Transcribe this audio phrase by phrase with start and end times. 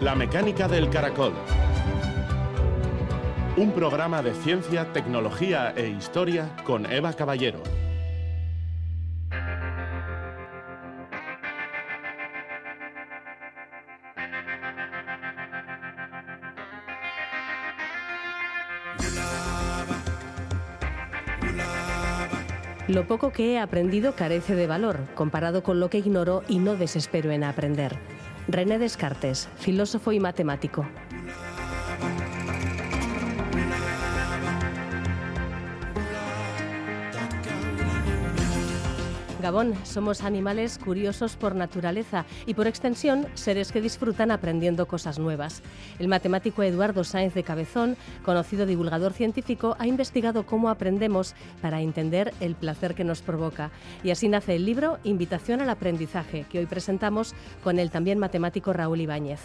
[0.00, 1.32] La mecánica del caracol.
[3.56, 7.60] Un programa de ciencia, tecnología e historia con Eva Caballero.
[22.86, 26.76] Lo poco que he aprendido carece de valor, comparado con lo que ignoro y no
[26.76, 28.17] desespero en aprender.
[28.48, 30.86] René Descartes, filósofo y matemático.
[39.84, 45.62] Somos animales curiosos por naturaleza y por extensión seres que disfrutan aprendiendo cosas nuevas.
[45.98, 52.34] El matemático Eduardo Sáenz de Cabezón, conocido divulgador científico, ha investigado cómo aprendemos para entender
[52.40, 53.70] el placer que nos provoca.
[54.04, 58.74] Y así nace el libro Invitación al aprendizaje, que hoy presentamos con el también matemático
[58.74, 59.40] Raúl Ibáñez.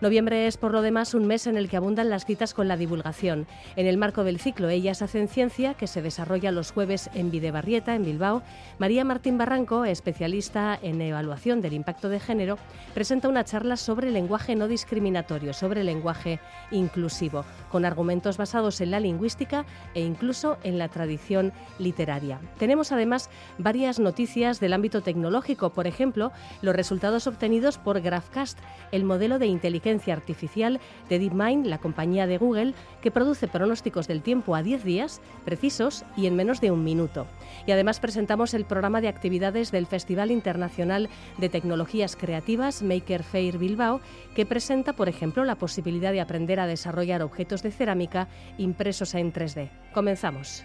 [0.00, 2.76] Noviembre es por lo demás un mes en el que abundan las citas con la
[2.76, 3.46] divulgación.
[3.76, 7.94] En el marco del ciclo Ellas hacen ciencia, que se desarrolla los jueves en Videbarrieta,
[7.94, 8.42] en Bilbao,
[8.80, 12.58] María Martín Barranco, especialista en evaluación del impacto de género,
[12.94, 19.00] presenta una charla sobre lenguaje no discriminatorio, sobre lenguaje inclusivo, con argumentos basados en la
[19.00, 19.64] lingüística
[19.94, 22.40] e incluso en la tradición literaria.
[22.58, 28.58] Tenemos además varias noticias del ámbito tecnológico, por ejemplo, los resultados obtenidos por GraphCast,
[28.92, 34.22] el modelo de inteligencia artificial de DeepMind, la compañía de Google, que produce pronósticos del
[34.22, 37.26] tiempo a 10 días, precisos y en menos de un minuto.
[37.66, 43.56] Y además presentamos el programa de actividades del Festival Internacional de Tecnologías Creativas Maker Fair
[43.56, 44.02] Bilbao,
[44.34, 49.32] que presenta, por ejemplo, la posibilidad de aprender a desarrollar objetos de cerámica impresos en
[49.32, 49.70] 3D.
[49.94, 50.64] Comenzamos.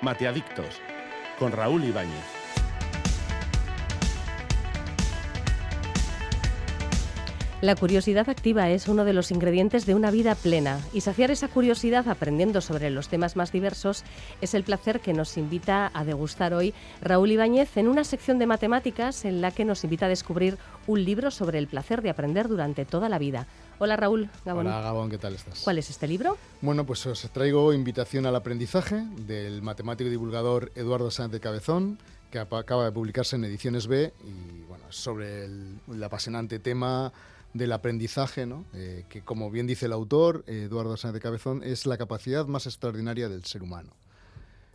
[0.00, 0.80] Mateadictos,
[1.38, 2.35] con Raúl Ibáñez.
[7.66, 11.48] La curiosidad activa es uno de los ingredientes de una vida plena y saciar esa
[11.48, 14.04] curiosidad aprendiendo sobre los temas más diversos
[14.40, 18.46] es el placer que nos invita a degustar hoy Raúl Ibáñez en una sección de
[18.46, 22.46] matemáticas en la que nos invita a descubrir un libro sobre el placer de aprender
[22.46, 23.48] durante toda la vida.
[23.80, 24.68] Hola Raúl, Gabón.
[24.68, 25.62] Hola Gabón, ¿qué tal estás?
[25.64, 26.38] ¿Cuál es este libro?
[26.60, 31.98] Bueno, pues os traigo Invitación al Aprendizaje del matemático y divulgador Eduardo Sánchez de Cabezón,
[32.30, 37.12] que acaba de publicarse en Ediciones B y bueno, sobre el apasionante tema
[37.54, 38.64] del aprendizaje, ¿no?
[38.74, 42.66] Eh, que como bien dice el autor, Eduardo Sánchez de Cabezón, es la capacidad más
[42.66, 43.90] extraordinaria del ser humano.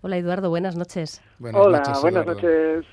[0.03, 1.21] Hola Eduardo, buenas noches.
[1.37, 2.85] Buenas Hola, buenas noches.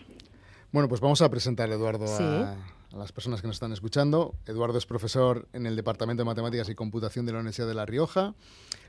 [0.71, 2.55] Bueno, pues vamos a presentar a Eduardo a,
[2.95, 4.35] las personas que nos están escuchando.
[4.45, 7.87] Eduardo es profesor en el Departamento de Matemáticas y Computación de la Universidad de La
[7.87, 8.35] Rioja.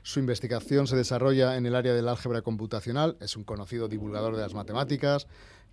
[0.02, 3.16] Su investigación se desarrolla en el área del álgebra computacional.
[3.20, 5.26] Es un conocido divulgador de las matemáticas,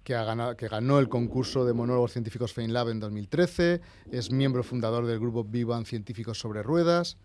[0.08, 5.06] que, ganado, que ganó el concurso de monólogos científicos FeinLab en 2013, es miembro fundador
[5.06, 7.18] del grupo Vivan Científicos sobre Ruedas,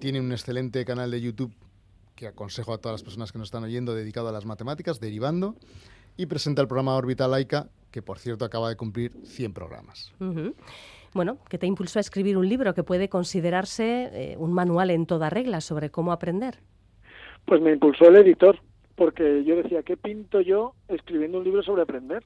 [0.00, 1.54] tiene un excelente canal de YouTube
[2.16, 5.54] que aconsejo a todas las personas que nos están oyendo dedicado a las matemáticas, derivando,
[6.16, 10.12] y presenta el programa Órbita Laica, que por cierto acaba de cumplir 100 programas.
[11.14, 15.06] Bueno, que te impulsó a escribir un libro que puede considerarse eh, un manual en
[15.06, 16.58] toda regla sobre cómo aprender.
[17.44, 18.58] Pues me impulsó el editor,
[18.96, 22.22] porque yo decía, ¿qué pinto yo escribiendo un libro sobre aprender?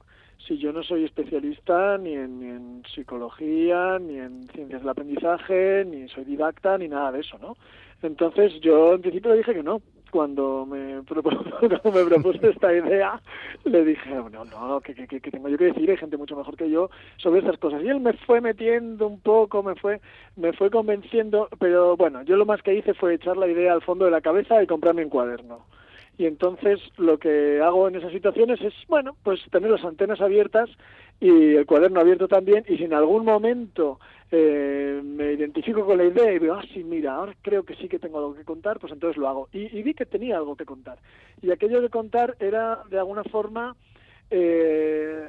[0.47, 5.85] Si yo no soy especialista ni en, ni en, psicología, ni en ciencias del aprendizaje,
[5.85, 7.57] ni soy didacta, ni nada de eso, ¿no?
[8.01, 9.81] Entonces yo en principio le dije que no.
[10.11, 13.21] Cuando me, propuso, me propuso esta idea,
[13.63, 16.57] le dije, no, no, que, que, que, tengo yo que decir, hay gente mucho mejor
[16.57, 17.83] que yo sobre estas cosas.
[17.83, 20.01] Y él me fue metiendo un poco, me fue,
[20.35, 23.83] me fue convenciendo, pero bueno, yo lo más que hice fue echar la idea al
[23.83, 25.65] fondo de la cabeza y comprarme un cuaderno
[26.19, 30.69] y entonces lo que hago en esas situaciones es, bueno, pues tener las antenas abiertas
[31.21, 36.03] y el cuaderno abierto también y si en algún momento eh, me identifico con la
[36.03, 38.79] idea y veo, ah, sí, mira, ahora creo que sí que tengo algo que contar,
[38.79, 39.47] pues entonces lo hago.
[39.53, 40.97] Y, y vi que tenía algo que contar.
[41.41, 43.77] Y aquello de contar era, de alguna forma,
[44.29, 45.25] eh,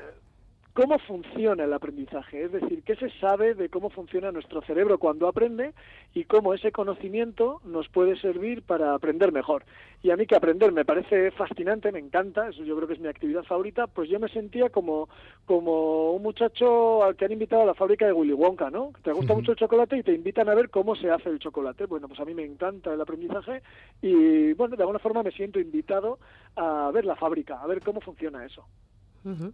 [0.73, 5.27] cómo funciona el aprendizaje, es decir, qué se sabe de cómo funciona nuestro cerebro cuando
[5.27, 5.75] aprende
[6.15, 9.65] y cómo ese conocimiento nos puede servir para aprender mejor.
[10.03, 13.01] Y a mí que aprender me parece fascinante, me encanta, eso yo creo que es
[13.01, 15.09] mi actividad favorita, pues yo me sentía como,
[15.45, 18.93] como un muchacho al que han invitado a la fábrica de Willy Wonka, ¿no?
[19.03, 21.87] Te gusta mucho el chocolate y te invitan a ver cómo se hace el chocolate.
[21.87, 23.63] Bueno, pues a mí me encanta el aprendizaje
[24.01, 26.19] y, bueno, de alguna forma me siento invitado
[26.57, 28.65] a ver la fábrica, a ver cómo funciona eso.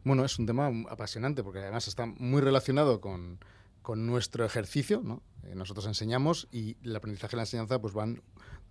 [0.04, 3.38] Bueno, es un tema apasionante porque además está muy relacionado con,
[3.82, 5.22] con nuestro ejercicio, ¿no?
[5.44, 8.22] Eh, nosotros enseñamos y el aprendizaje y la enseñanza pues van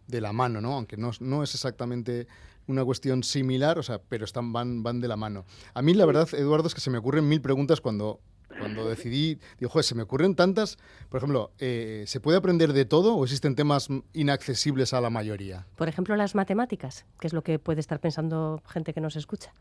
[0.07, 0.73] de la mano, ¿no?
[0.73, 2.27] Aunque no, no, es exactamente
[2.67, 5.45] una cuestión similar, o sea, pero están, van, van de la mano.
[5.73, 8.19] A mí la verdad, Eduardo, es que se me ocurren mil preguntas cuando
[8.59, 10.77] cuando decidí, digo, joder, se me ocurren tantas.
[11.09, 15.65] Por ejemplo, eh, ¿se puede aprender de todo o existen temas inaccesibles a la mayoría?
[15.75, 19.53] Por ejemplo, las matemáticas, que es lo que puede estar pensando gente que nos escucha.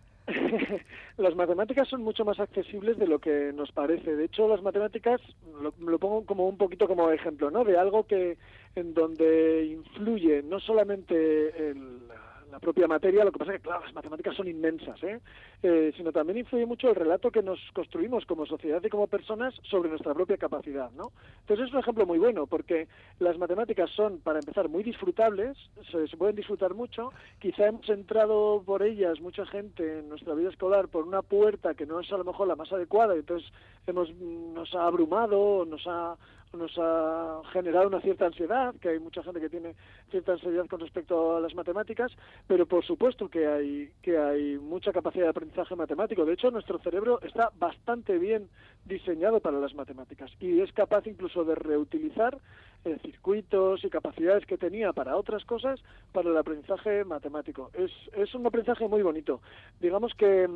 [1.17, 4.17] las matemáticas son mucho más accesibles de lo que nos parece.
[4.17, 5.20] De hecho, las matemáticas,
[5.61, 7.64] lo, pongo como un poquito como ejemplo, ¿no?
[7.64, 8.37] De algo que
[8.75, 12.02] en donde influye no solamente el
[12.50, 15.20] la propia materia, lo que pasa es que, claro, las matemáticas son inmensas, ¿eh?
[15.62, 15.93] ¿eh?
[15.96, 19.88] sino también influye mucho el relato que nos construimos como sociedad y como personas sobre
[19.88, 21.12] nuestra propia capacidad, ¿no?
[21.41, 22.88] Entonces es un ejemplo muy bueno, porque
[23.19, 25.56] las matemáticas son, para empezar, muy disfrutables,
[25.91, 30.50] se, se pueden disfrutar mucho, quizá hemos entrado por ellas, mucha gente, en nuestra vida
[30.50, 33.50] escolar, por una puerta que no es a lo mejor la más adecuada, y entonces
[33.87, 36.17] hemos, nos ha abrumado, nos ha
[36.52, 39.75] nos ha generado una cierta ansiedad, que hay mucha gente que tiene
[40.11, 42.12] cierta ansiedad con respecto a las matemáticas,
[42.46, 46.25] pero por supuesto que hay, que hay mucha capacidad de aprendizaje matemático.
[46.25, 48.49] De hecho, nuestro cerebro está bastante bien
[48.85, 52.38] diseñado para las matemáticas y es capaz incluso de reutilizar
[52.85, 55.81] eh, circuitos y capacidades que tenía para otras cosas
[56.12, 57.70] para el aprendizaje matemático.
[57.73, 59.40] Es, es un aprendizaje muy bonito,
[59.81, 60.49] digamos que,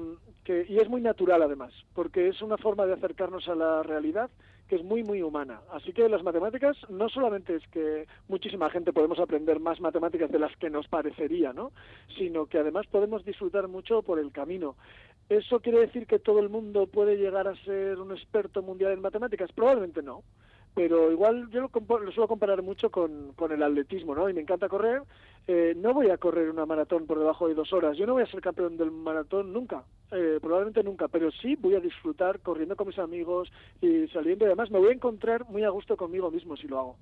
[0.45, 4.31] que, y es muy natural además, porque es una forma de acercarnos a la realidad
[4.69, 5.61] que es muy, muy humana.
[5.73, 10.39] Así que las matemáticas no solamente es que muchísima gente podemos aprender más matemáticas de
[10.39, 11.73] las que nos parecería, ¿no?
[12.17, 14.77] Sino que además podemos disfrutar mucho por el camino.
[15.29, 19.01] ¿Eso quiere decir que todo el mundo puede llegar a ser un experto mundial en
[19.01, 19.51] matemáticas?
[19.53, 20.23] Probablemente no
[20.79, 24.29] pero igual yo lo, lo, suelo comparar mucho con, con el atletismo, ¿no?
[24.29, 25.03] Y me encanta correr.
[25.49, 27.97] Eh, no voy a correr una maratón por debajo de dos horas.
[27.97, 29.83] Yo no voy a ser campeón del maratón nunca,
[30.13, 34.45] eh, probablemente nunca, pero sí voy a disfrutar corriendo con mis amigos y saliendo.
[34.45, 36.97] Y además me voy a encontrar muy a gusto conmigo mismo si lo hago.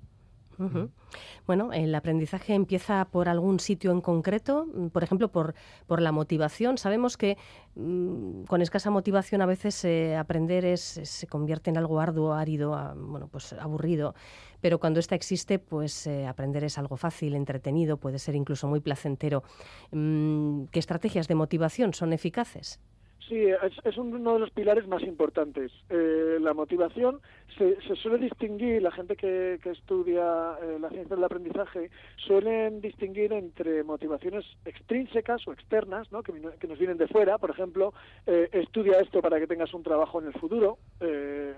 [1.45, 5.53] Bueno, el aprendizaje empieza por algún sitio en concreto, mm, por ejemplo, por,
[5.85, 6.77] por la motivación.
[6.77, 7.37] Sabemos que
[7.75, 12.71] mm, con escasa motivación a veces eh, aprender es, se convierte en algo arduo, árido,
[12.95, 14.15] bueno, pues aburrido.
[14.59, 18.79] Pero cuando ésta existe, pues eh, aprender es algo fácil, entretenido, puede ser incluso muy
[18.79, 19.43] placentero.
[19.91, 22.79] Mm, ¿Qué estrategias de motivación son eficaces?
[23.27, 23.45] Sí,
[23.83, 25.73] es, uno de los pilares más importantes.
[25.89, 27.19] Eh, la motivación
[27.57, 33.83] se, suele distinguir, la gente que, estudia eh, la ciencia del aprendizaje suelen distinguir entre
[33.83, 37.93] motivaciones extrínsecas o externas, que, nos vienen de fuera, por ejemplo,
[38.25, 40.77] eh, estudia esto para que tengas un trabajo en el futuro,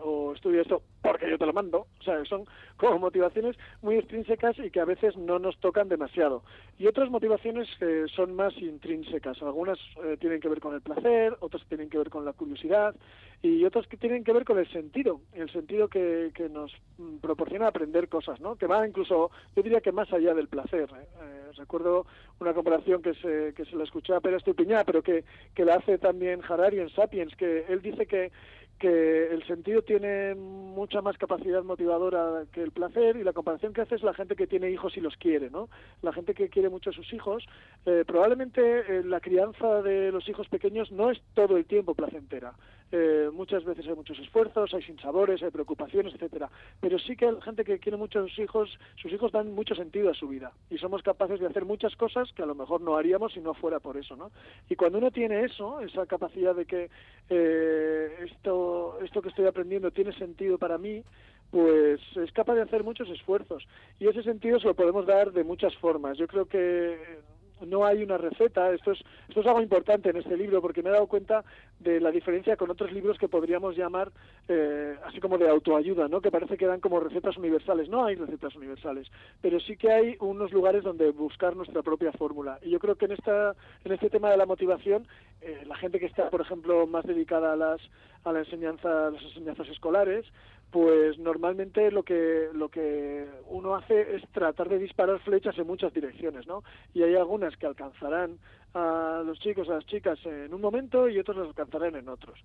[0.02, 1.86] o estudia esto porque yo te lo mando.
[2.00, 2.46] O sea, son
[2.78, 6.44] como motivaciones muy extrínsecas y que a veces no nos tocan demasiado.
[6.78, 7.68] Y otras motivaciones
[8.16, 9.42] son más intrínsecas.
[9.42, 9.78] Algunas
[10.20, 12.96] tienen que ver con el placer, otras tienen que ver con la curiosidad
[13.42, 16.74] y otros que tienen que ver con el sentido, el sentido que, que nos
[17.22, 18.58] proporciona aprender cosas, ¿no?
[18.58, 20.90] Que va incluso, yo diría que más allá del placer.
[20.90, 21.08] ¿eh?
[21.22, 22.06] Eh, recuerdo
[22.42, 25.24] una comparación que se, que se la escuché a Pérez Estupiñá, pero que,
[25.56, 28.32] que la hace también Harari en Sapiens, que él dice que
[28.80, 33.82] que el sentido tiene mucha más capacidad motivadora que el placer y la comparación que
[33.82, 35.70] hace es la gente que tiene hijos y los quiere, ¿no?
[36.02, 37.46] La gente que quiere mucho a sus hijos,
[37.86, 42.54] eh, probablemente eh, la crianza de los hijos pequeños no es todo el tiempo placentera.
[42.92, 46.50] Eh, muchas veces hay muchos esfuerzos, hay sinsabores, hay preocupaciones, etcétera.
[46.80, 49.76] Pero sí que la gente que quiere mucho a sus hijos, sus hijos dan mucho
[49.76, 52.82] sentido a su vida y somos capaces de hacer muchas cosas que a lo mejor
[52.82, 54.32] no haríamos si no fuera por eso, ¿no?
[54.70, 56.90] Y cuando uno tiene eso, esa capacidad de que
[57.30, 61.04] esto esto, que estoy aprendiendo tiene sentido para mí,
[61.52, 63.68] pues es capaz de hacer muchos esfuerzos.
[64.00, 66.18] Y ese sentido se lo podemos dar de muchas formas.
[66.18, 67.20] Yo creo que
[67.66, 68.72] no hay una receta.
[68.72, 71.44] Esto es, esto es algo importante en este libro porque me he dado cuenta
[71.80, 74.12] de la diferencia con otros libros que podríamos llamar
[74.48, 76.22] eh, así como de autoayuda, ¿no?
[76.22, 77.90] Que parece que dan como recetas universales.
[77.90, 79.08] No hay recetas universales,
[79.42, 82.60] pero sí que hay unos lugares donde buscar nuestra propia fórmula.
[82.62, 85.08] Y yo creo que en esta, en este tema de la motivación,
[85.42, 87.82] eh, la gente que está, por ejemplo, más dedicada a las
[88.26, 90.26] a la enseñanza, a las enseñanzas escolares,
[90.72, 95.94] pues normalmente lo que lo que uno hace es tratar de disparar flechas en muchas
[95.94, 96.64] direcciones, ¿no?
[96.94, 98.38] Y hay algunas que alcanzarán
[98.74, 102.40] a los chicos, a las chicas en un momento y otros las alcanzarán en otros.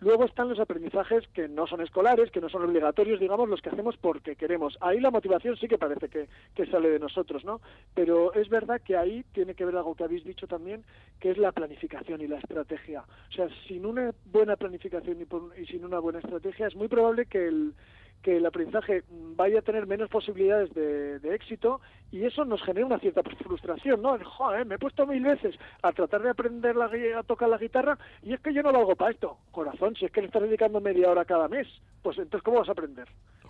[0.00, 3.70] Luego están los aprendizajes que no son escolares, que no son obligatorios, digamos, los que
[3.70, 4.76] hacemos porque queremos.
[4.80, 7.60] Ahí la motivación sí que parece que, que, sale de nosotros, ¿no?
[7.94, 10.84] Pero es verdad que ahí tiene que ver algo que habéis dicho también,
[11.20, 13.04] que es la planificación y la estrategia.
[13.30, 17.26] O sea, sin una buena planificación y, y sin una buena estrategia, es muy probable
[17.26, 17.74] que el,
[18.24, 19.04] que el aprendizaje
[19.36, 21.80] vaya a tener menos posibilidades de, éxito
[22.14, 24.16] y eso nos genera una cierta frustración, ¿no?
[24.24, 27.98] Joder, me he puesto mil veces a tratar de aprender la, a tocar la guitarra
[28.22, 29.36] y es que yo no lo hago para esto.
[29.50, 31.66] Corazón, si es que le estás dedicando media hora cada mes,
[32.02, 33.08] pues entonces ¿cómo vas a aprender?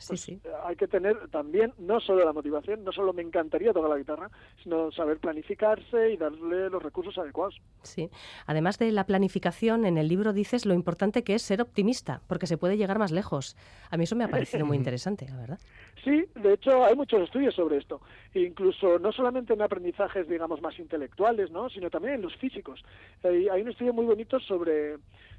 [0.09, 0.33] pues,
[0.65, 4.31] hay que tener también no solo la motivación, no solo me encantaría tocar la guitarra,
[4.63, 7.61] sino saber planificarse y darle los recursos adecuados.
[7.83, 8.11] Sí.
[8.47, 12.47] Además de la planificación, en el libro dices lo importante que es ser optimista, porque
[12.47, 13.57] se puede llegar más lejos.
[13.91, 15.59] A mí eso me ha parecido muy interesante, la verdad.
[16.05, 18.03] Sí, de hecho hay muchos estudios sobre esto,
[18.35, 21.71] incluso no solamente en aprendizajes, digamos, más intelectuales, ¿no?
[21.71, 22.85] sino también en los físicos.
[23.23, 24.99] Hay, un estudio muy bonito sobre,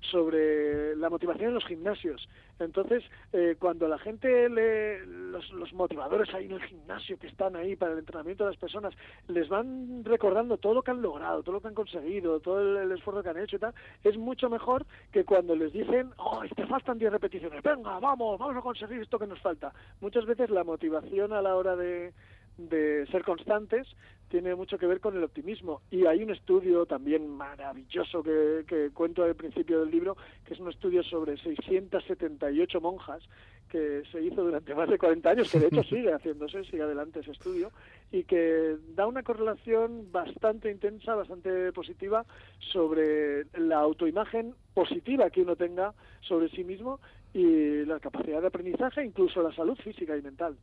[0.10, 2.28] sobre la motivación en los gimnasios.
[2.58, 7.56] Entonces, eh, cuando la gente, le, los, los motivadores ahí en el gimnasio que están
[7.56, 8.96] ahí para el entrenamiento de las personas,
[9.28, 12.92] les van recordando todo lo que han logrado, todo lo que han conseguido, todo el,
[12.92, 16.66] esfuerzo que han hecho y tal, es mucho mejor que cuando les dicen, oh, te
[16.66, 19.74] faltan 10 repeticiones, venga, vamos, vamos a conseguir esto que nos falta.
[20.02, 22.14] Muchas veces la motivación a la hora de,
[22.58, 23.88] de ser constantes
[24.30, 25.82] tiene mucho que ver con el optimismo.
[25.92, 30.60] Y hay un estudio también maravilloso que, que cuento al principio del libro, que es
[30.60, 33.22] un estudio sobre 678 monjas
[33.70, 37.20] que se hizo durante más de 40 años, que de hecho sigue haciéndose, sigue adelante
[37.20, 37.72] ese estudio,
[38.12, 42.26] y que da una correlación bastante intensa, bastante positiva
[42.60, 47.00] sobre la autoimagen positiva que uno tenga sobre sí mismo
[47.36, 50.56] y la capacidad de aprendizaje, incluso la salud física y mental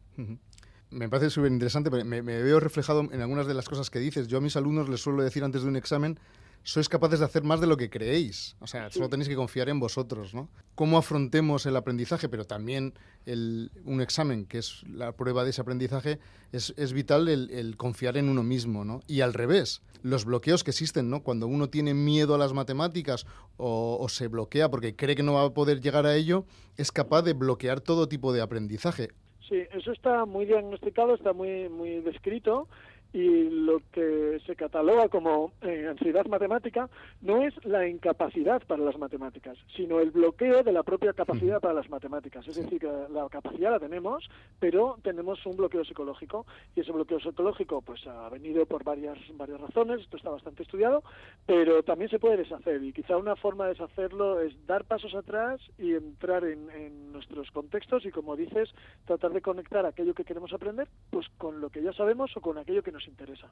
[0.92, 4.28] me parece súper interesante, me, me, veo reflejado en algunas de las cosas que dices.
[4.28, 6.18] Yo a mis alumnos les suelo decir antes de un examen,
[6.64, 8.56] sois capaces de hacer más de lo que creéis.
[8.60, 10.48] O sea, solo tenéis que confiar en vosotros, ¿no?
[10.74, 12.94] Cómo afrontemos el aprendizaje, pero también
[13.26, 16.18] el, un examen, que es la prueba de ese aprendizaje,
[16.52, 19.00] es, es vital el, el, confiar en uno mismo, ¿no?
[19.06, 21.22] Y al revés, los bloqueos que existen, ¿no?
[21.22, 23.26] Cuando uno tiene miedo a las matemáticas
[23.56, 26.44] o, o se bloquea porque cree que no va a poder llegar a ello,
[26.76, 29.10] es capaz de bloquear todo tipo de aprendizaje.
[29.48, 32.68] Sí, eso está muy diagnosticado, está muy, muy descrito
[33.12, 36.88] y lo que se cataloga como eh, ansiedad matemática
[37.20, 41.74] no es la incapacidad para las matemáticas, sino el bloqueo de la propia capacidad para
[41.74, 42.46] las matemáticas.
[42.48, 44.28] Es decir, que la capacidad la tenemos,
[44.58, 46.46] pero tenemos un bloqueo psicológico.
[46.74, 51.02] Y ese bloqueo psicológico pues ha venido por varias varias razones, esto está bastante estudiado,
[51.46, 52.82] pero también se puede deshacer.
[52.82, 57.50] Y quizá una forma de deshacerlo es dar pasos atrás y entrar en, en nuestros
[57.50, 58.70] contextos y como dices,
[59.04, 62.56] tratar de conectar aquello que queremos aprender pues con lo que ya sabemos o con
[62.56, 63.50] aquello que nos interesa.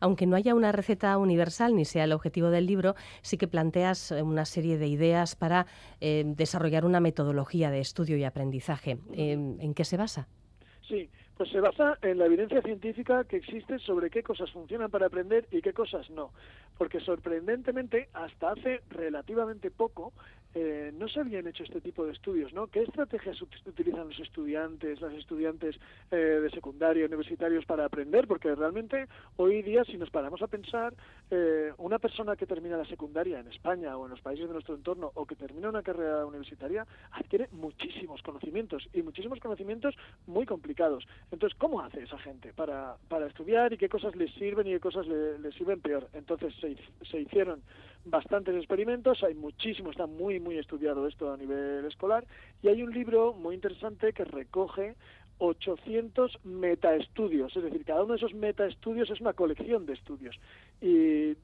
[0.00, 4.12] Aunque no haya una receta universal ni sea el objetivo del libro, sí que planteas
[4.12, 5.66] eh, una serie de ideas para
[6.00, 8.98] eh, desarrollar una metodología de estudio y aprendizaje.
[9.12, 10.28] Eh, ¿En qué se basa?
[10.86, 15.06] Sí, pues se basa en la evidencia científica que existe sobre qué cosas funcionan para
[15.06, 16.30] aprender y qué cosas no.
[16.76, 20.12] Porque sorprendentemente, hasta hace relativamente poco,
[20.54, 22.66] eh, no se habían hecho este tipo de estudios, ¿no?
[22.66, 25.76] ¿Qué estrategias utilizan los estudiantes, las estudiantes
[26.10, 28.26] eh, de secundaria, universitarios para aprender?
[28.26, 29.06] Porque realmente
[29.36, 30.94] hoy día, si nos paramos a pensar,
[31.30, 34.74] eh, una persona que termina la secundaria en España o en los países de nuestro
[34.74, 39.94] entorno o que termina una carrera universitaria adquiere muchísimos conocimientos y muchísimos conocimientos
[40.26, 41.06] muy complicados.
[41.30, 44.80] Entonces, ¿cómo hace esa gente para, para estudiar y qué cosas les sirven y qué
[44.80, 46.08] cosas les sirven peor?
[46.12, 46.76] Entonces se,
[47.10, 47.62] se hicieron
[48.04, 52.24] bastantes experimentos, hay muchísimo, está muy, muy estudiado esto a nivel escolar,
[52.62, 54.94] y hay un libro muy interesante que recoge
[55.38, 60.38] 800 metaestudios, es decir, cada uno de esos metaestudios es una colección de estudios,
[60.80, 61.36] y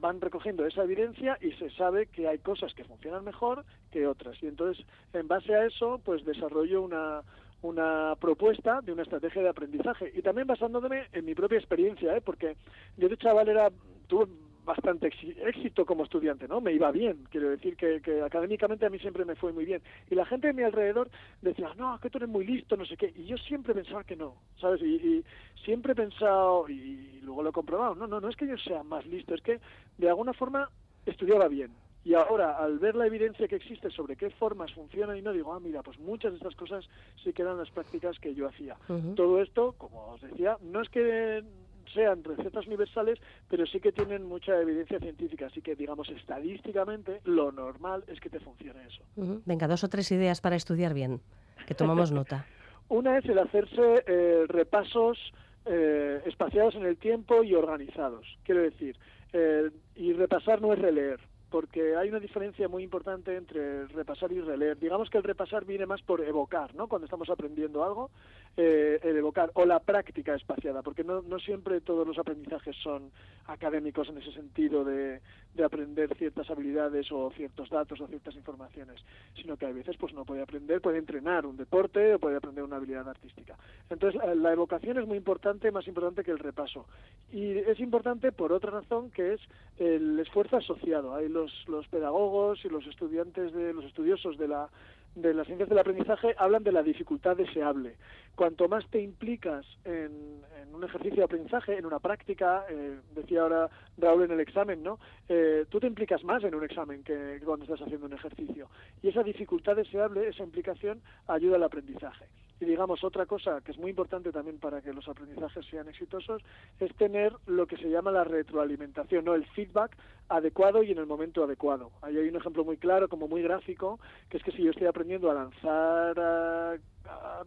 [0.00, 4.42] van recogiendo esa evidencia y se sabe que hay cosas que funcionan mejor que otras,
[4.42, 7.22] y entonces, en base a eso, pues desarrollo una,
[7.62, 12.20] una propuesta de una estrategia de aprendizaje y también basándome en mi propia experiencia, ¿eh?
[12.20, 12.56] porque
[12.96, 13.70] yo de chaval era
[14.08, 14.26] tuve
[14.64, 15.10] bastante
[15.44, 16.60] éxito como estudiante, ¿no?
[16.60, 19.82] Me iba bien, quiero decir que, que, académicamente a mí siempre me fue muy bien.
[20.10, 22.96] Y la gente de mi alrededor decía, no, que tú eres muy listo, no sé
[22.96, 23.12] qué.
[23.16, 24.80] Y yo siempre pensaba que no, ¿sabes?
[24.82, 25.24] Y, y
[25.64, 28.82] siempre he pensado, y luego lo he comprobado, no, no, no es que yo sea
[28.82, 29.60] más listo, es que
[29.98, 30.68] de alguna forma
[31.06, 31.72] estudiaba bien.
[32.04, 35.52] Y ahora, al ver la evidencia que existe sobre qué formas funcionan y no, digo,
[35.52, 36.84] ah, mira, pues muchas de estas cosas
[37.22, 38.76] sí quedan las prácticas que yo hacía.
[38.88, 39.14] Uh -huh.
[39.14, 41.44] Todo esto, como os decía, no es que
[41.92, 43.18] sean recetas universales,
[43.48, 45.46] pero sí que tienen mucha evidencia científica.
[45.46, 49.02] Así que, digamos, estadísticamente, lo normal es que te funcione eso.
[49.16, 49.42] Uh -huh.
[49.44, 51.20] Venga, dos o tres ideas para estudiar bien,
[51.66, 52.46] que tomamos nota.
[52.88, 55.18] Una es el hacerse eh, repasos
[55.64, 58.26] eh, espaciados en el tiempo y organizados.
[58.42, 58.96] Quiero decir,
[59.32, 61.20] eh, y repasar no es releer
[61.52, 64.78] porque hay una diferencia muy importante entre repasar y releer.
[64.78, 66.88] Digamos que el repasar viene más por evocar, ¿no?
[66.88, 68.10] Cuando estamos aprendiendo algo,
[68.56, 73.10] eh, el evocar, o la práctica espaciada, porque no, no siempre todos los aprendizajes son
[73.46, 75.20] académicos en ese sentido de,
[75.54, 79.00] de, aprender ciertas habilidades o ciertos datos o ciertas informaciones,
[79.34, 82.64] sino que a veces pues no puede aprender, puede entrenar un deporte o puede aprender
[82.64, 83.56] una habilidad artística.
[83.90, 86.86] Entonces, la evocación es muy importante, más importante que el repaso.
[87.30, 89.40] Y es importante por otra razón que es
[89.78, 91.14] el esfuerzo asociado.
[91.14, 94.68] Hay los, los pedagogos y los estudiantes de los estudiosos de la
[95.14, 97.96] de las ciencias del aprendizaje hablan de la dificultad deseable.
[98.34, 100.40] Cuanto más te implicas en,
[100.72, 103.68] un ejercicio de aprendizaje, en una práctica, eh, decía ahora
[103.98, 104.98] Raúl en el examen, ¿no?
[105.28, 108.68] Eh, tú te implicas más en un examen que cuando estás haciendo un ejercicio.
[109.02, 112.24] Y esa dificultad deseable, esa implicación, ayuda al aprendizaje.
[112.62, 116.40] Y digamos, otra cosa que es muy importante también para que los aprendizajes sean exitosos
[116.78, 119.34] es tener lo que se llama la retroalimentación, ¿no?
[119.34, 119.96] el feedback
[120.28, 121.90] adecuado y en el momento adecuado.
[122.02, 123.98] Ahí hay un ejemplo muy claro, como muy gráfico,
[124.30, 126.78] que es que si yo estoy aprendiendo a lanzar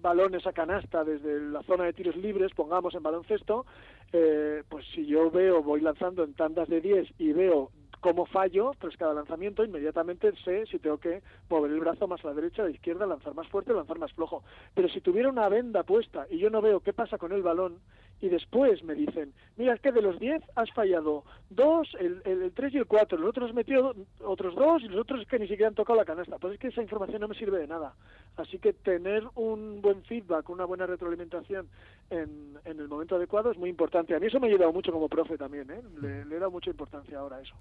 [0.02, 3.66] balones a canasta desde la zona de tiros libres, pongamos en baloncesto,
[4.12, 7.72] eh, pues si yo veo, voy lanzando en tandas de 10 y veo
[8.06, 12.28] cómo fallo tras cada lanzamiento, inmediatamente sé si tengo que mover el brazo más a
[12.28, 14.44] la derecha, a la izquierda, lanzar más fuerte, lanzar más flojo.
[14.76, 17.80] Pero si tuviera una venda puesta y yo no veo qué pasa con el balón,
[18.26, 22.52] y después me dicen, mira, es que de los 10 has fallado dos, el, el,
[22.52, 25.48] 3 y el 4, los otros metido otros dos y los otros es que ni
[25.48, 26.40] siquiera han tocado la canasta.
[26.40, 27.94] Pues es que esa información no me sirve de nada.
[28.36, 31.68] Así que tener un buen feedback, una buena retroalimentación
[32.10, 34.16] en, en el momento adecuado es muy importante.
[34.16, 35.82] A mí eso me ha ayudado mucho como profe también, ¿eh?
[36.02, 37.54] le, he dado mucha importancia ahora a eso.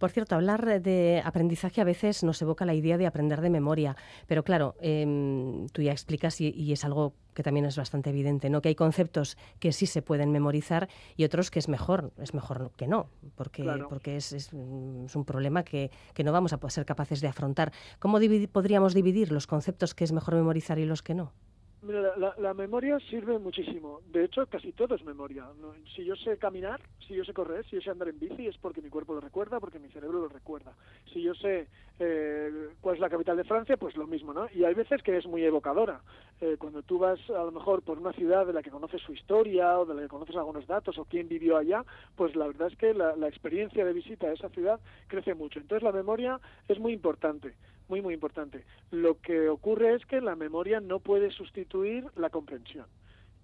[0.00, 3.96] Por cierto, hablar de aprendizaje a veces nos evoca la idea de aprender de memoria,
[4.26, 8.50] pero claro, em, tú ya explicas y, y es algo que también es bastante evidente,
[8.50, 8.60] ¿no?
[8.60, 12.72] Que hay conceptos que sí se pueden memorizar y otros que es mejor, es mejor
[12.76, 17.20] que no, porque, porque es, es, un problema que, que, no vamos a ser capaces
[17.20, 17.70] de afrontar.
[18.00, 18.18] ¿Cómo
[18.50, 21.32] podríamos dividir los conceptos que es mejor memorizar y los que no?
[21.80, 24.00] Mira, la, memoria sirve muchísimo.
[24.10, 25.46] De hecho, casi todo es memoria.
[25.94, 28.58] Si yo sé caminar, si yo sé correr, si yo sé andar en bici, es
[28.58, 30.72] porque mi cuerpo lo recuerda, porque mi cerebro lo recuerda.
[31.12, 31.68] Si yo sé
[32.00, 34.48] eh, cuál es la capital de Francia, pues lo mismo, ¿no?
[34.52, 36.00] Y hay veces que es muy evocadora.
[36.40, 39.12] Eh, cuando tú vas, a lo mejor, por una ciudad de la que conoces su
[39.12, 41.84] historia o de la que conoces algunos datos o quién vivió allá,
[42.16, 45.60] pues la verdad es que la, la experiencia de visita a esa ciudad crece mucho.
[45.60, 47.54] Entonces, la memoria es muy importante
[47.88, 48.64] muy, muy importante.
[48.90, 52.86] Lo que ocurre es que la memoria no puede sustituir la comprensión.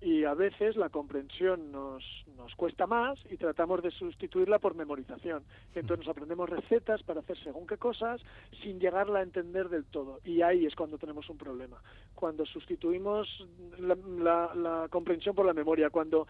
[0.01, 2.05] Y a veces la comprensión nos,
[2.37, 5.45] nos cuesta más y tratamos de sustituirla por memorización.
[5.75, 8.21] Entonces nos aprendemos recetas para hacer según qué cosas
[8.63, 10.21] sin llegarla a entender del todo.
[10.23, 11.81] Y ahí es cuando tenemos un problema.
[12.14, 13.47] Cuando sustituimos
[13.79, 16.27] la, la, comprensión por la memoria, cuando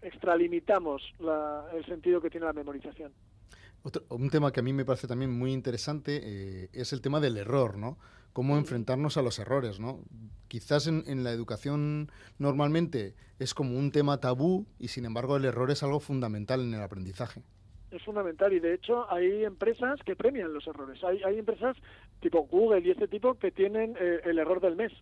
[0.00, 1.02] extralimitamos
[1.74, 3.12] el sentido que tiene la memorización
[4.08, 7.36] un tema que a mí me parece también muy interesante eh, es el tema del
[7.36, 7.98] error, ¿no?
[8.32, 10.00] Cómo enfrentarnos a los errores, ¿no?
[10.48, 15.44] Quizás en, en, la educación normalmente es como un tema tabú y sin embargo el
[15.44, 17.42] error es algo fundamental en el aprendizaje.
[17.90, 21.02] Es fundamental y de hecho hay empresas que premian los errores.
[21.04, 21.76] Hay, hay empresas
[22.20, 24.92] tipo Google y este tipo que tienen eh, el error del mes.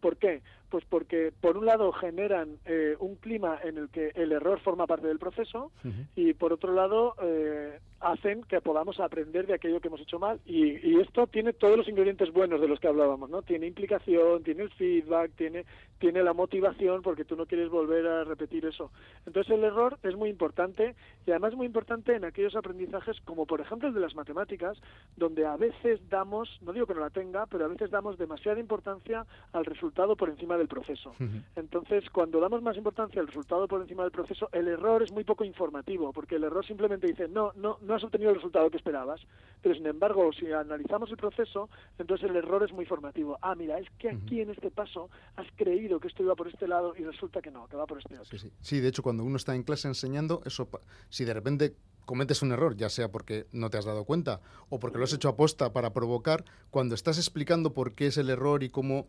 [0.00, 0.42] ¿Por qué?
[0.72, 4.86] Pues porque por un lado generan eh, un clima en el que el error forma
[4.86, 5.70] parte del proceso
[6.16, 10.40] y por otro lado eh, hacen que podamos aprender de aquello que hemos hecho mal
[10.46, 13.42] y, esto tiene todos los ingredientes buenos de los que hablábamos, ¿no?
[13.42, 15.64] Tiene implicación, tiene el feedback, tiene
[15.98, 18.90] tiene la motivación porque tú no quieres volver a repetir eso.
[19.24, 23.60] Entonces el error es muy importante y además muy importante en aquellos aprendizajes como por
[23.60, 24.78] ejemplo el de las matemáticas,
[25.16, 28.58] donde a veces damos, no digo que no la tenga, pero a veces damos demasiada
[28.58, 31.14] importancia al resultado por encima del proceso.
[31.56, 35.24] Entonces, cuando damos más importancia al resultado por encima del proceso, el error es muy
[35.24, 38.76] poco informativo, porque el error simplemente dice, no, no, no has obtenido el resultado que
[38.76, 39.20] esperabas.
[39.60, 43.38] Pero sin embargo, si analizamos el proceso, entonces el error es muy formativo.
[43.42, 46.66] Ah, mira, es que aquí en este paso has creído que esto iba por este
[46.66, 48.38] lado y resulta que no, que va por este otro.
[48.38, 48.80] Sí, sí.
[48.80, 50.68] de hecho, cuando uno está en clase enseñando, eso,
[51.10, 54.78] si de repente cometes un error, ya sea porque no te has dado cuenta o
[54.78, 58.30] porque lo has hecho a posta para provocar, cuando estás explicando por qué es el
[58.30, 59.06] error y cómo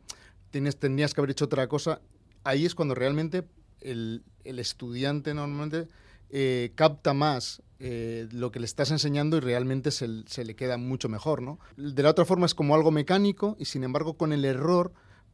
[0.54, 2.00] tienes, tendrías que haber hecho otra cosa,
[2.44, 3.44] ahí es cuando realmente
[3.82, 5.92] el, estudiante normalmente
[6.30, 10.78] eh, capta más eh, lo que le estás enseñando y realmente se, se, le queda
[10.78, 11.60] mucho mejor, ¿no?
[11.76, 14.94] De la otra forma es como algo mecánico y sin embargo con el error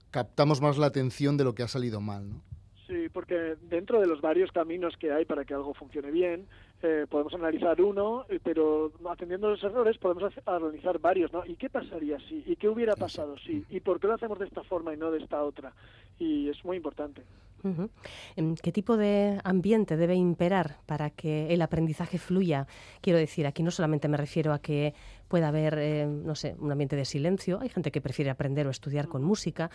[0.10, 2.42] captamos más la atención de lo que ha salido mal, ¿no?
[2.88, 6.48] Sí, porque dentro de los varios caminos que hay para que algo funcione bien,
[6.82, 11.46] eh, podemos analizar uno, pero atendiendo los errores podemos analizar varios, ¿no?
[11.46, 12.44] ¿Y qué pasaría si?
[12.46, 13.66] ¿Y qué hubiera pasado si?
[13.70, 15.74] ¿Y por qué lo hacemos de esta forma y no de esta otra?
[16.18, 17.24] Y es muy importante.
[18.62, 22.68] ¿Qué tipo de ambiente debe imperar para que el aprendizaje fluya?
[23.02, 24.94] Quiero decir, aquí no solamente me refiero a que
[25.28, 27.60] pueda haber, eh, no sé, un ambiente de silencio.
[27.62, 29.70] Hay gente que prefiere aprender o estudiar con música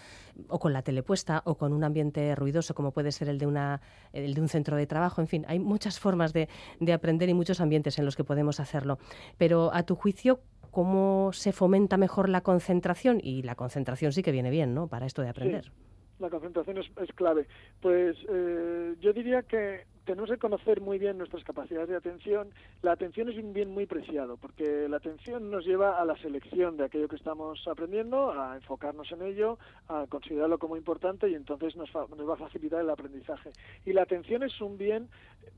[0.48, 3.80] o con la telepuesta o con un ambiente ruidoso como puede ser el de, una,
[4.12, 5.20] el de un centro de trabajo.
[5.20, 6.48] En fin, hay muchas formas de,
[6.80, 8.98] de aprender y muchos ambientes en los que podemos hacerlo.
[9.38, 13.20] Pero a tu juicio, ¿cómo se fomenta mejor la concentración?
[13.22, 14.88] Y la concentración sí que viene bien, ¿no?
[14.88, 15.72] Para esto de aprender.
[16.18, 17.46] La concentración es, clave.
[17.80, 22.50] Pues eh, yo diría que tenemos que conocer muy bien nuestras capacidades de atención.
[22.82, 26.76] La atención es un bien muy preciado, porque la atención nos lleva a la selección
[26.76, 31.74] de aquello que estamos aprendiendo, a enfocarnos en ello, a considerarlo como importante y entonces
[31.74, 33.50] nos, nos va a facilitar el aprendizaje.
[33.84, 35.08] Y la atención es un bien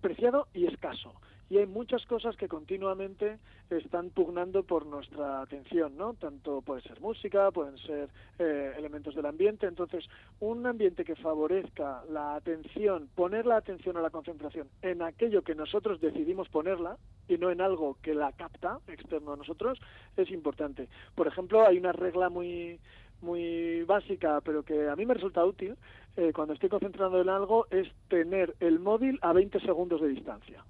[0.00, 1.12] preciado y escaso
[1.48, 3.38] y hay muchas cosas que continuamente
[3.70, 6.14] están pugnando por nuestra atención, ¿no?
[6.14, 9.66] Tanto puede ser música, pueden ser eh, elementos del ambiente.
[9.66, 10.04] Entonces,
[10.40, 15.54] un ambiente que favorezca la atención, poner la atención a la concentración en aquello que
[15.54, 16.96] nosotros decidimos ponerla
[17.28, 19.78] y no en algo que la capta externo a nosotros,
[20.16, 20.88] es importante.
[21.14, 22.78] Por ejemplo, hay una regla muy
[23.22, 25.74] muy básica, pero que a mí me resulta útil
[26.16, 30.64] eh, cuando estoy concentrando en algo, es tener el móvil a 20 segundos de distancia.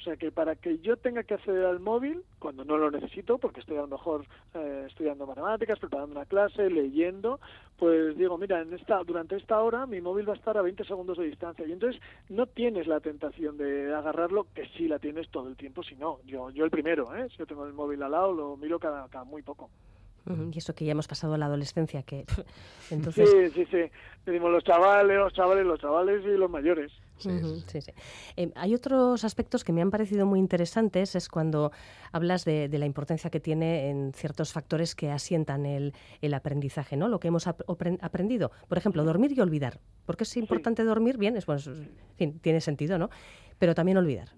[0.00, 3.36] O sea que para que yo tenga que acceder al móvil, cuando no lo necesito,
[3.36, 7.38] porque estoy a lo mejor eh, estudiando matemáticas, preparando una clase, leyendo,
[7.76, 10.84] pues digo, mira, en esta, durante esta hora mi móvil va a estar a 20
[10.84, 11.66] segundos de distancia.
[11.66, 15.82] Y entonces no tienes la tentación de agarrarlo, que sí la tienes todo el tiempo,
[15.82, 16.20] si no.
[16.24, 17.28] Yo, yo el primero, ¿eh?
[17.28, 19.68] si yo tengo el móvil al lado, lo miro cada, cada muy poco.
[20.52, 22.24] Y eso que ya hemos pasado a la adolescencia, que
[22.90, 23.28] entonces...
[23.28, 23.90] Sí, sí, sí.
[24.24, 26.90] Tenemos los chavales, los chavales, los chavales y los mayores.
[27.20, 27.92] Sí, sí.
[28.36, 31.72] Eh, hay otros aspectos que me han parecido muy interesantes, es cuando
[32.12, 37.08] hablas de, la importancia que tiene en ciertos factores que asientan el, el aprendizaje, ¿no?
[37.08, 38.50] Lo que hemos aprendido.
[38.68, 39.80] Por ejemplo, dormir y olvidar.
[40.06, 41.18] ¿Por qué es importante dormir?
[41.18, 43.10] Bien, es, bueno, en fin, tiene sentido, ¿no?
[43.58, 44.30] Pero también olvidar.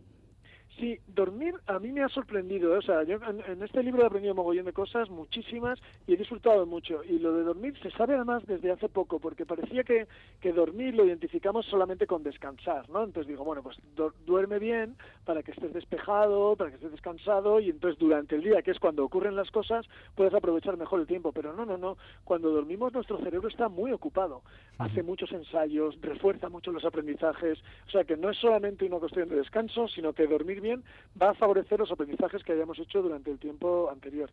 [0.83, 2.75] Sí, dormir a mí me ha sorprendido.
[2.75, 2.79] ¿eh?
[2.79, 3.17] O sea, yo
[3.47, 7.05] en, este libro he aprendido mogollón de cosas, muchísimas, y he disfrutado mucho.
[7.05, 10.09] Y lo de dormir se sabe además desde hace poco, porque parecía que,
[10.41, 13.05] que dormir lo identificamos solamente con descansar, ¿no?
[13.05, 13.79] Entonces digo, bueno, pues
[14.27, 18.61] duerme bien para que estés despejado, para que estés descansado, y entonces durante el día,
[18.63, 21.31] que es cuando ocurren las cosas, puedes aprovechar mejor el tiempo.
[21.31, 21.97] Pero no, no, no.
[22.25, 24.43] Cuando dormimos nuestro cerebro está muy ocupado.
[24.79, 27.63] Hace muchos ensayos, refuerza mucho los aprendizajes.
[27.87, 30.72] O sea, que no es solamente una cuestión de descanso, sino que dormir bien
[31.21, 34.31] va a favorecer los aprendizajes que hayamos hecho durante el tiempo anterior.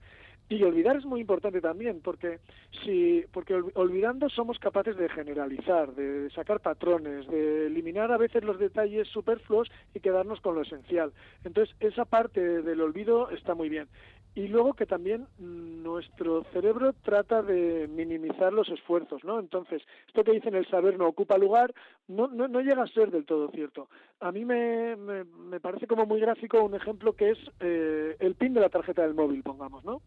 [0.48, 2.40] Y olvidar es muy importante también, porque
[2.84, 8.58] si porque olvidando somos capaces de generalizar, de sacar patrones, de eliminar a veces los
[8.58, 11.12] detalles superfluos y quedarnos con lo esencial.
[11.44, 13.88] Entonces, esa parte del olvido está muy bien
[14.36, 19.40] y luego que también nuestro cerebro trata de minimizar los esfuerzos, ¿no?
[19.40, 21.74] Entonces, esto que dicen el saber no ocupa lugar
[22.08, 23.90] no, no, no llega a ser del todo cierto.
[24.20, 28.54] A mí me, me, parece como muy gráfico un ejemplo que es eh, el pin
[28.54, 30.02] de la tarjeta del móvil, pongamos, ¿no?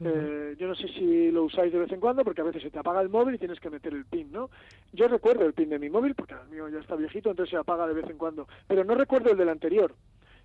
[0.00, 2.70] Eh, yo no sé si lo usáis de vez en cuando porque a veces se
[2.70, 4.48] te apaga el móvil y tienes que meter el pin, ¿no?
[4.92, 7.56] Yo recuerdo el pin de mi móvil porque el mío ya está viejito, entonces se
[7.56, 9.92] apaga de vez en cuando, pero no recuerdo el del anterior.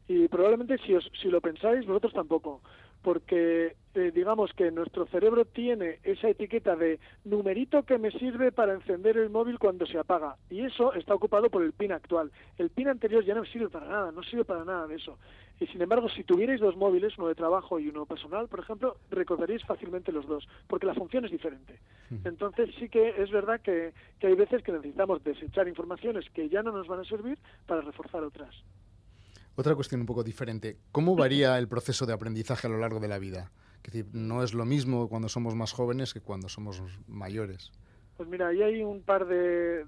[0.08, 2.62] Y probablemente si, os, si lo pensáis, vosotros tampoco
[3.04, 8.74] porque eh, digamos que nuestro cerebro tiene esa etiqueta de numerito que me sirve para
[8.74, 12.32] encender el móvil cuando se apaga y eso está ocupado por el pin actual.
[12.58, 15.20] El pin anterior ya no sirve para nada, no sirve para nada de eso.
[15.60, 18.98] Y sin embargo, si tuvierais dos móviles, uno de trabajo y uno personal, por ejemplo,
[19.12, 21.80] recordaríais fácilmente los dos, porque la función es diferente.
[22.24, 26.64] Entonces sí que es verdad que, que hay veces que necesitamos desechar informaciones que ya
[26.64, 27.38] no nos van a servir
[27.68, 28.56] para reforzar otras.
[29.56, 30.78] Otra cuestión un poco diferente.
[30.92, 33.52] ¿Cómo varía el proceso de aprendizaje a lo largo de la vida?
[33.78, 37.72] Es decir, no es lo mismo cuando somos más jóvenes que cuando somos mayores.
[38.18, 39.86] Pues mira, ahí hay un par de,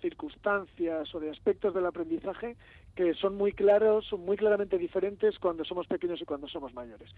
[0.00, 2.56] circunstancias o de aspectos del aprendizaje
[3.00, 7.08] que son muy claros, son muy claramente diferentes cuando somos pequeños y cuando somos mayores.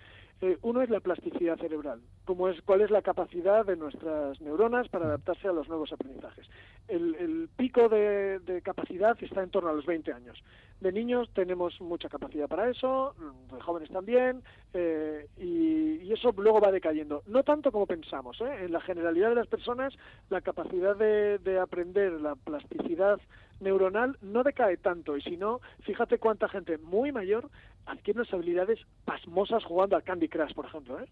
[0.40, 4.88] Eh, uno es la plasticidad cerebral, como es, cuál es la capacidad de nuestras neuronas
[4.88, 6.46] para adaptarse a los nuevos aprendizajes.
[6.86, 10.40] El, pico de, capacidad está en torno a los 20 años.
[10.80, 13.16] De niños tenemos mucha capacidad para eso,
[13.52, 14.42] de jóvenes también,
[14.74, 17.22] eh, y, eso luego va decayendo.
[17.26, 18.40] No tanto como pensamos.
[18.42, 18.66] ¿eh?
[18.66, 19.94] En la generalidad de las personas,
[20.28, 23.18] la capacidad de, de aprender, la plasticidad
[23.62, 27.48] neuronal no decae tanto y si no, fíjate cuánta gente muy mayor
[27.86, 31.08] adquiere unas habilidades pasmosas jugando al Candy Crush, por ejemplo, ¿eh?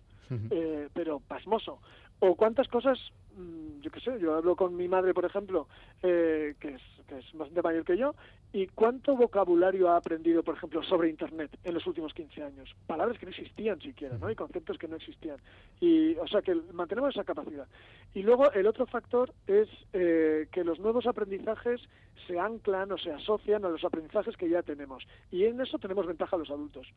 [0.50, 1.80] eh pero pasmoso.
[2.20, 2.98] O cuántas cosas,
[3.36, 5.66] mm, yo qué sé, yo hablo con mi madre, por ejemplo,
[6.02, 8.14] eh, que, es, que es bastante mayor que yo,
[8.52, 12.74] y cuánto vocabulario ha aprendido, por ejemplo, sobre Internet en los últimos 15 años.
[12.86, 14.30] Palabras que no existían siquiera, ¿no?
[14.30, 15.36] Y conceptos que no existían.
[15.80, 17.68] Y, o sea, que mantenemos esa capacidad.
[18.12, 21.80] Y luego el otro factor es eh, que los nuevos aprendizajes
[22.26, 25.06] se anclan o se asocian a los aprendizajes que ya tenemos.
[25.30, 26.88] Y en eso tenemos ventaja los adultos.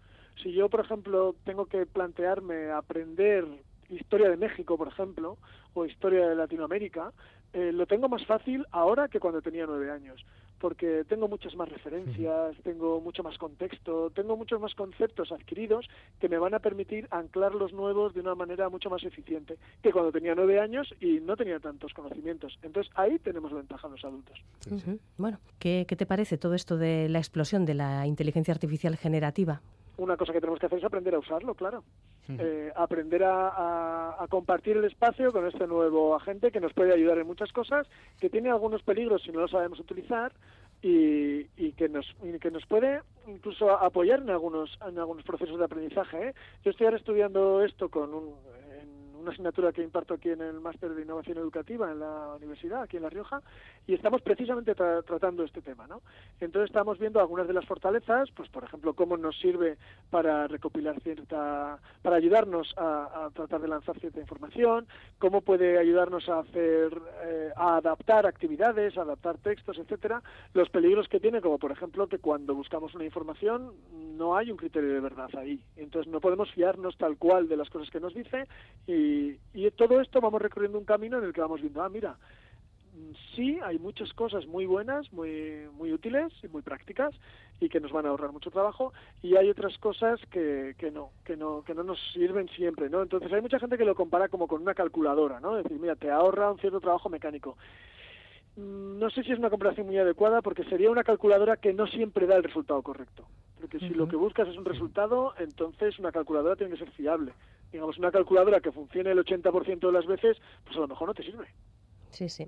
[0.42, 3.46] Si yo, por ejemplo, tengo que plantearme aprender
[3.96, 5.38] historia de México, por ejemplo,
[5.74, 7.12] o historia de Latinoamérica,
[7.54, 10.26] eh, lo tengo más fácil ahora que cuando tenía nueve años,
[10.60, 15.88] porque tengo muchas más referencias, tengo mucho más contexto, tengo muchos más conceptos adquiridos
[16.20, 19.92] que me van a permitir anclar los nuevos de una manera mucho más eficiente que
[19.92, 22.58] cuando tenía nueve años y no tenía tantos conocimientos.
[22.64, 24.42] Entonces ahí tenemos ventaja los adultos.
[25.18, 29.62] Bueno, ¿qué, ¿qué te parece todo esto de la explosión de la inteligencia artificial generativa?
[29.98, 31.84] Una cosa que tenemos que hacer es aprender a usarlo, claro.
[32.28, 37.18] Eh, aprender a, a, compartir el espacio con este nuevo agente que nos puede ayudar
[37.18, 37.88] en muchas cosas,
[38.20, 40.32] que tiene algunos peligros si no lo sabemos utilizar
[40.82, 45.58] y, y que nos y que nos puede incluso apoyar en algunos en algunos procesos
[45.58, 46.30] de aprendizaje.
[46.30, 46.34] ¿eh?
[46.64, 48.36] Yo estoy ahora estudiando esto con un,
[49.24, 52.98] una asignatura que imparto aquí en el máster de innovación educativa en la universidad, aquí
[52.98, 53.42] en La Rioja,
[53.88, 56.02] y estamos precisamente tratando este tema, ¿no?
[56.40, 59.78] Entonces estamos viendo algunas de las fortalezas, pues por ejemplo, cómo nos sirve
[60.10, 64.88] para recopilar cierta, para ayudarnos a, tratar de lanzar cierta información,
[65.20, 70.22] cómo puede ayudarnos a hacer, eh, a adaptar actividades, a adaptar textos, etcétera,
[70.54, 73.72] los peligros que tiene, como por ejemplo que cuando buscamos una información
[74.18, 77.70] no hay un criterio de verdad ahí, entonces no podemos fiarnos tal cual de las
[77.70, 78.48] cosas que nos dice
[78.86, 79.13] y
[79.54, 82.18] y, todo esto vamos recorriendo un camino en el que vamos viendo, ah, mira,
[83.36, 87.14] sí hay muchas cosas muy buenas, muy, muy útiles y muy prácticas
[87.60, 91.12] y que nos van a ahorrar mucho trabajo y hay otras cosas que, que no,
[91.24, 93.02] que no, que no nos sirven siempre, ¿no?
[93.02, 95.58] Entonces hay mucha gente que lo compara como con una calculadora, ¿no?
[95.58, 97.58] Es decir, mira, te ahorra un cierto trabajo mecánico.
[98.56, 101.88] Mm, no sé si es una comparación muy adecuada porque sería una calculadora que no
[101.88, 103.26] siempre da el resultado correcto.
[103.60, 107.32] Porque si lo que buscas es un resultado, entonces una calculadora tiene que ser fiable
[107.74, 111.14] digamos, una calculadora que funcione el 80% de las veces, pues a lo mejor no
[111.14, 111.48] te sirve.
[112.12, 112.48] Sí, sí.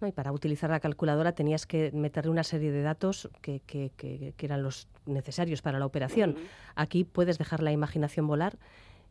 [0.00, 3.90] No, y para utilizar la calculadora tenías que meterle una serie de datos que, que,
[3.96, 6.36] que, eran los necesarios para la operación.
[6.76, 8.58] Aquí puedes dejar la imaginación volar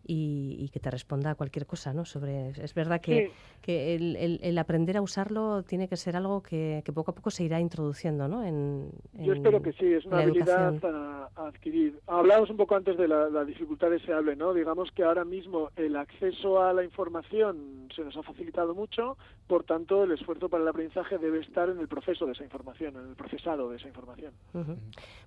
[0.08, 2.06] y, que te responda a cualquier cosa, ¿no?
[2.06, 7.12] Sobre, es verdad que, que el, aprender a usarlo tiene que ser algo que, poco
[7.12, 8.44] a poco se irá introduciendo, ¿no?
[8.44, 12.00] En, Yo espero que sí, es una habilidad a, adquirir.
[12.08, 14.54] Hablamos un poco antes de la, dificultad deseable, ¿no?
[14.54, 19.18] Digamos que ahora mismo el acceso a la información se nos ha facilitado mucho,
[19.48, 22.96] por tanto el esfuerzo para el aprendizaje debe estar en el proceso de esa información,
[22.96, 24.34] en el procesado de esa información.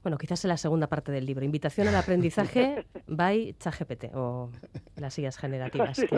[0.02, 4.50] Bueno, quizás en la segunda parte del libro, invitación al aprendizaje by ChatGPT o
[4.96, 6.00] las sillas generativas.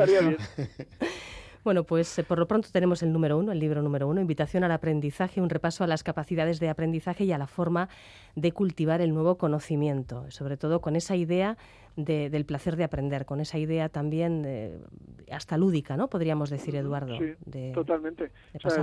[1.65, 4.65] Bueno, pues eh, por lo pronto tenemos el número uno, el libro número uno, Invitación
[4.65, 7.89] al aprendizaje, un repaso a las capacidades de aprendizaje y a la forma
[8.35, 11.57] de cultivar el nuevo conocimiento, sobre todo con esa idea
[11.95, 14.83] del placer de aprender, con esa idea también
[15.31, 16.09] hasta lúdica, ¿no?
[16.09, 17.19] Podríamos decir, Eduardo.
[17.19, 17.35] Sí,
[17.75, 18.31] totalmente.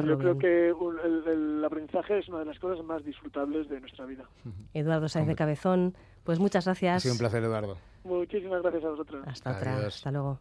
[0.05, 4.25] yo creo que el, aprendizaje es una de las cosas más disfrutables de nuestra vida.
[4.75, 6.97] Eduardo Sáenz de Cabezón, pues muchas gracias.
[6.97, 7.77] Ha sido un placer, Eduardo.
[8.03, 9.23] Muchísimas gracias a vosotros.
[9.27, 10.39] Hasta otra, hasta luego.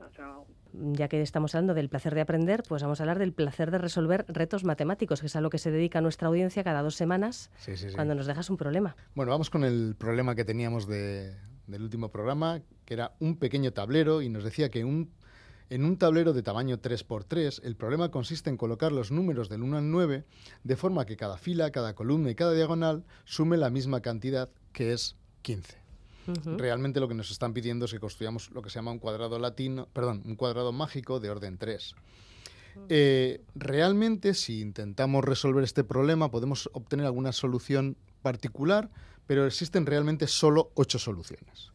[0.72, 3.78] Ya que estamos hablando del placer de aprender, pues vamos a hablar del placer de
[3.78, 7.50] resolver retos matemáticos, que es a lo que se dedica nuestra audiencia cada dos semanas
[7.94, 8.96] cuando nos dejas un problema.
[9.14, 11.34] Bueno, vamos con el problema que teníamos de,
[11.66, 15.10] del último programa, que era un pequeño tablero y nos decía que un,
[15.70, 19.78] en un tablero de tamaño 3x3 el problema consiste en colocar los números del 1
[19.78, 20.24] al 9
[20.64, 24.92] de forma que cada fila, cada columna y cada diagonal sume la misma cantidad que
[24.92, 25.87] es 15.
[26.56, 29.38] Realmente lo que nos están pidiendo es que construyamos lo que se llama un cuadrado
[29.38, 31.94] latino, perdón, un cuadrado mágico de orden 3.
[32.88, 38.90] Eh, realmente, si intentamos resolver este problema, podemos obtener alguna solución particular,
[39.26, 41.72] pero existen realmente solo ocho soluciones.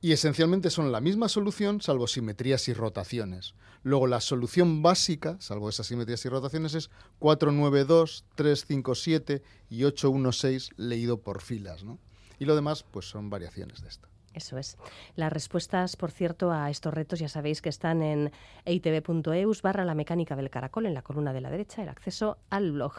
[0.00, 3.54] Y esencialmente son la misma solución, salvo simetrías y rotaciones.
[3.82, 11.20] Luego, la solución básica, salvo esas simetrías y rotaciones, es 492, 357 y 816 leído
[11.20, 11.82] por filas.
[11.82, 11.98] ¿no?
[12.38, 14.08] Y lo demás, pues son variaciones de esto.
[14.34, 14.76] Eso es.
[15.16, 18.30] Las respuestas, por cierto, a estos retos ya sabéis que están en
[18.66, 22.72] eitv.eus barra la mecánica del caracol, en la columna de la derecha, el acceso al
[22.72, 22.92] blog.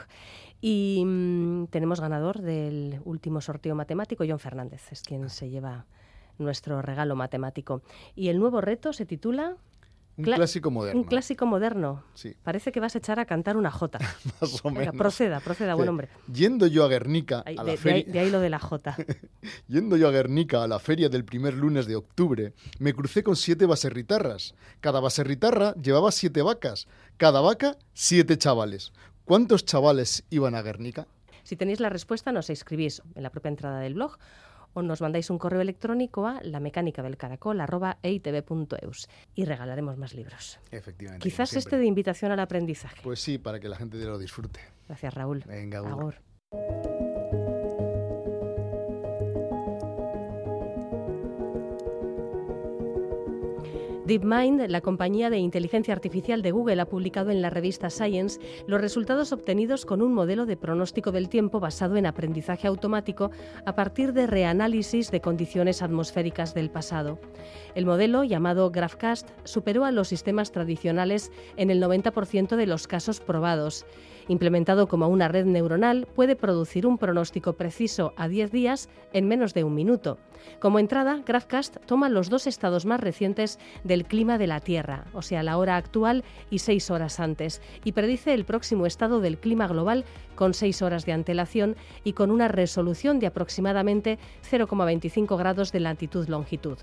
[0.60, 5.86] Y mm, tenemos ganador del último sorteo matemático, John Fernández, es quien se lleva
[6.40, 7.84] nuestro regalo matemático.
[8.16, 9.56] Y el nuevo reto se titula
[10.20, 11.02] un clásico moderno.
[11.02, 12.04] Un clásico moderno.
[12.14, 12.36] Sí.
[12.44, 14.00] Parece que vas a echar a cantar una jota.
[14.42, 14.96] Más o menos.
[14.96, 16.10] proceda, proceda, buen hombre.
[16.32, 18.04] Yendo yo a Guernica a la feria...
[18.12, 18.98] de, ahí, lo de la jota.
[19.68, 23.36] Yendo yo a Guernica a la feria del primer lunes de octubre, me crucé con
[23.36, 24.56] siete baserritarras.
[24.82, 26.88] Cada baserritarra llevaba siete vacas.
[27.18, 28.92] Cada vaca, siete chavales.
[29.26, 31.08] ¿Cuántos chavales iban a Guernica?
[31.44, 34.18] Si tenéis la respuesta, nos escribís en la propia entrada del blog
[34.74, 37.62] o nos mandáis un correo electrónico a la mecánica del caracol
[39.36, 40.60] y regalaremos más libros.
[40.72, 41.24] Efectivamente.
[41.24, 43.00] Quizás este de invitación al aprendizaje.
[43.04, 44.60] Pues sí, para que la gente lo disfrute.
[44.88, 45.44] Gracias, Raúl.
[45.48, 45.82] Venga,
[54.10, 58.82] DeepMind, la compañía de inteligencia artificial de Google, ha publicado en la revista Science los
[58.82, 63.30] resultados obtenidos con un modelo de pronóstico del tiempo basado en aprendizaje automático
[63.68, 67.20] a partir de reanálisis de condiciones atmosféricas del pasado.
[67.76, 73.20] El modelo, llamado GraphCast, superó a los sistemas tradicionales en el 90% de los casos
[73.20, 73.86] probados.
[74.28, 79.56] Implementado como una red neuronal, puede producir un pronóstico preciso a 10 días en menos
[79.56, 80.20] de un minuto.
[80.60, 85.22] Como entrada, GraphCast toma los dos estados más recientes del clima de la Tierra, o
[85.22, 89.68] sea, la hora actual y seis horas antes, y predice el próximo estado del clima
[89.68, 95.80] global con seis horas de antelación y con una resolución de aproximadamente 0,25 grados de
[95.80, 96.78] latitud-longitud.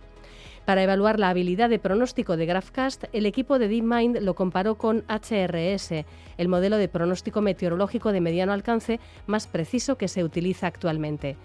[0.67, 5.05] Para evaluar la habilidad de pronóstico de GraphCast, el equipo de DeepMind lo comparó con
[5.09, 6.05] HRS,
[6.39, 11.37] el modelo de pronóstico meteorológico de mediano alcance más preciso que se utiliza actualmente.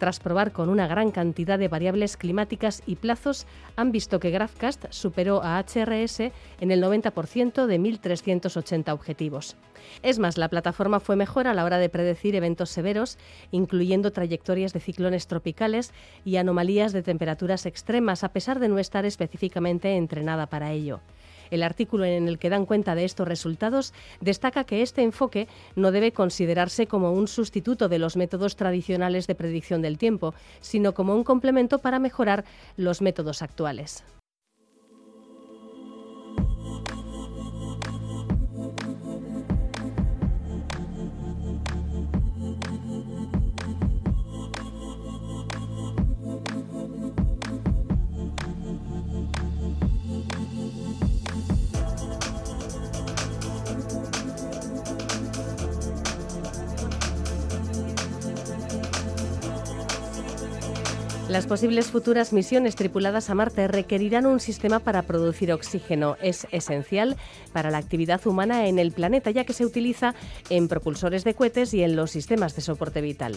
[0.00, 4.86] Tras probar con una gran cantidad de variables climáticas y plazos, han visto que GraphCast
[4.88, 9.56] superó a HRS en el 90% de 1.380 objetivos.
[10.02, 13.18] Es más, la plataforma fue mejor a la hora de predecir eventos severos,
[13.50, 15.92] incluyendo trayectorias de ciclones tropicales
[16.24, 21.00] y anomalías de temperaturas extremas, a pesar de no estar específicamente entrenada para ello.
[21.50, 25.92] El artículo en el que dan cuenta de estos resultados destaca que este enfoque no
[25.92, 31.14] debe considerarse como un sustituto de los métodos tradicionales de predicción del tiempo, sino como
[31.14, 32.44] un complemento para mejorar
[32.76, 34.04] los métodos actuales.
[61.30, 66.16] Las posibles futuras misiones tripuladas a Marte requerirán un sistema para producir oxígeno.
[66.20, 67.16] Es esencial
[67.52, 70.16] para la actividad humana en el planeta, ya que se utiliza
[70.48, 73.36] en propulsores de cohetes y en los sistemas de soporte vital.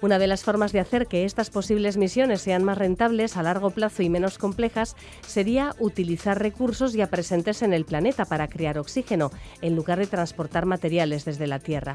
[0.00, 3.70] Una de las formas de hacer que estas posibles misiones sean más rentables a largo
[3.70, 9.30] plazo y menos complejas sería utilizar recursos ya presentes en el planeta para crear oxígeno,
[9.60, 11.92] en lugar de transportar materiales desde la Tierra.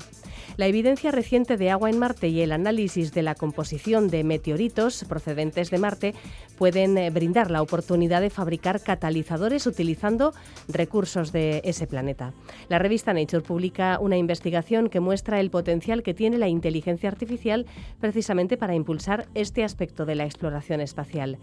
[0.57, 5.05] La evidencia reciente de agua en Marte y el análisis de la composición de meteoritos
[5.05, 6.13] procedentes de Marte
[6.57, 10.33] pueden eh, brindar la oportunidad de fabricar catalizadores utilizando
[10.67, 12.33] recursos de ese planeta.
[12.67, 17.65] La revista Nature publica una investigación que muestra el potencial que tiene la inteligencia artificial
[18.01, 21.37] precisamente para impulsar este aspecto de la exploración espacial.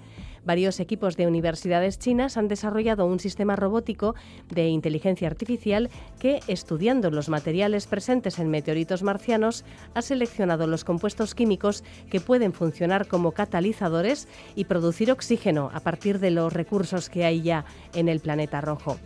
[0.46, 4.14] Varios equipos de universidades chinas han desarrollado un sistema robótico
[4.48, 11.34] de inteligencia artificial que, estudiando los materiales presentes en meteoritos marcianos, ha seleccionado los compuestos
[11.34, 17.24] químicos que pueden funcionar como catalizadores y producir oxígeno a partir de los recursos que
[17.24, 18.98] hay ya en el planeta rojo.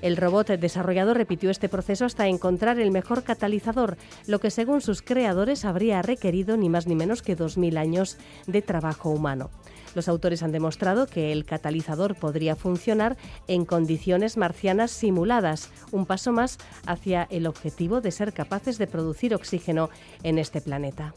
[0.00, 5.02] El robot desarrollado repitió este proceso hasta encontrar el mejor catalizador, lo que según sus
[5.02, 9.50] creadores habría requerido ni más ni menos que 2.000 años de trabajo humano.
[9.98, 13.16] Los autores han demostrado que el catalizador podría funcionar
[13.48, 19.34] en condiciones marcianas simuladas, un paso más hacia el objetivo de ser capaces de producir
[19.34, 19.90] oxígeno
[20.22, 21.14] en este planeta.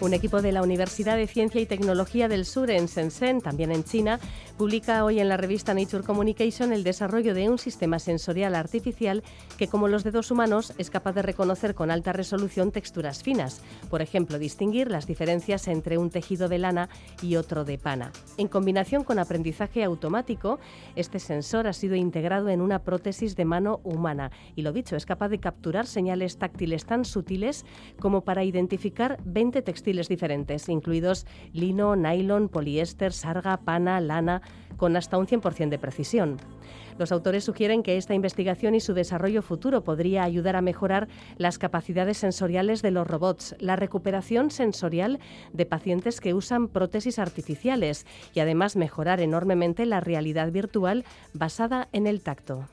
[0.00, 3.84] Un equipo de la Universidad de Ciencia y Tecnología del Sur en Shenzhen, también en
[3.84, 4.18] China,
[4.56, 9.22] publica hoy en la revista Nature Communication el desarrollo de un sistema sensorial artificial
[9.58, 13.60] que, como los dedos humanos, es capaz de reconocer con alta resolución texturas finas,
[13.90, 16.88] por ejemplo, distinguir las diferencias entre un tejido de lana
[17.20, 18.10] y otro de pana.
[18.38, 20.60] En combinación con aprendizaje automático,
[20.96, 25.04] este sensor ha sido integrado en una prótesis de mano humana y, lo dicho, es
[25.04, 27.66] capaz de capturar señales táctiles tan sutiles
[27.98, 34.42] como para identificar 20 textiles diferentes, incluidos lino, nylon, poliéster, sarga, pana, lana,
[34.76, 36.36] con hasta un 100% de precisión.
[36.98, 41.58] Los autores sugieren que esta investigación y su desarrollo futuro podría ayudar a mejorar las
[41.58, 45.18] capacidades sensoriales de los robots, la recuperación sensorial
[45.54, 52.06] de pacientes que usan prótesis artificiales y además mejorar enormemente la realidad virtual basada en
[52.06, 52.68] el tacto.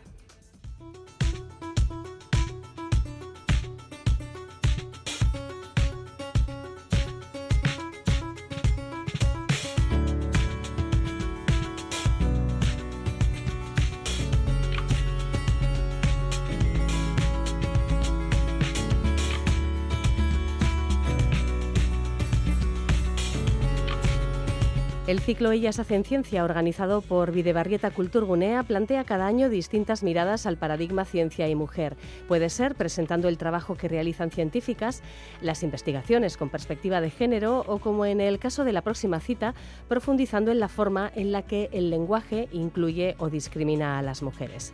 [25.08, 30.58] El ciclo Ellas hacen ciencia, organizado por Videbarrieta Culturgunea, plantea cada año distintas miradas al
[30.58, 31.96] paradigma ciencia y mujer.
[32.27, 35.02] Puede ser presentando el trabajo que realizan científicas,
[35.40, 39.56] las investigaciones con perspectiva de género o, como en el caso de la próxima cita,
[39.88, 44.73] profundizando en la forma en la que el lenguaje incluye o discrimina a las mujeres.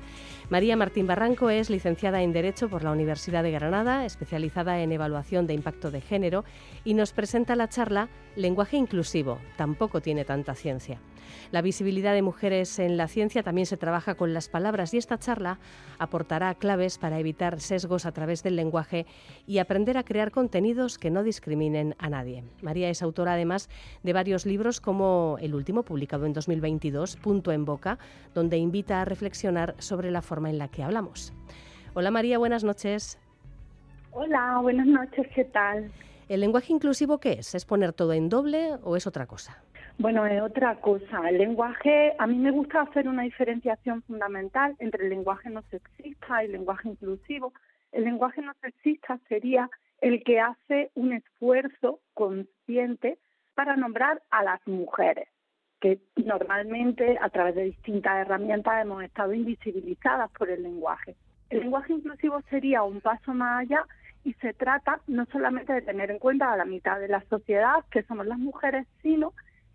[0.49, 5.45] María Martín Barranco es licenciada en Derecho por la Universidad de Granada, especializada en evaluación
[5.45, 6.43] de impacto de género,
[6.83, 9.37] y nos presenta la charla Lenguaje inclusivo.
[9.57, 10.99] Tampoco tiene tanta ciencia.
[11.51, 15.17] La visibilidad de mujeres en la ciencia también se trabaja con las palabras y esta
[15.17, 15.59] charla
[15.99, 19.05] aportará claves para evitar sesgos a través del lenguaje
[19.45, 22.43] y aprender a crear contenidos que no discriminen a nadie.
[22.61, 23.69] María es autora además
[24.03, 27.99] de varios libros como el último publicado en 2022, Punto en Boca,
[28.33, 31.33] donde invita a reflexionar sobre la forma en la que hablamos.
[31.93, 33.19] Hola María, buenas noches.
[34.11, 35.91] Hola, buenas noches, ¿qué tal?
[36.29, 37.53] ¿El lenguaje inclusivo qué es?
[37.53, 39.61] ¿Es poner todo en doble o es otra cosa?
[39.99, 41.29] Bueno, es otra cosa.
[41.29, 46.43] El lenguaje, a mí me gusta hacer una diferenciación fundamental entre el lenguaje no sexista
[46.43, 47.53] y el lenguaje inclusivo.
[47.91, 49.69] El lenguaje no sexista sería
[50.01, 53.19] el que hace un esfuerzo consciente
[53.53, 55.29] para nombrar a las mujeres,
[55.79, 61.15] que normalmente a través de distintas herramientas hemos estado invisibilizadas por el lenguaje.
[61.49, 63.85] El lenguaje inclusivo sería un paso más allá
[64.23, 67.85] y se trata no solamente de tener en cuenta a la mitad de la sociedad,
[67.91, 69.33] que somos las mujeres, sino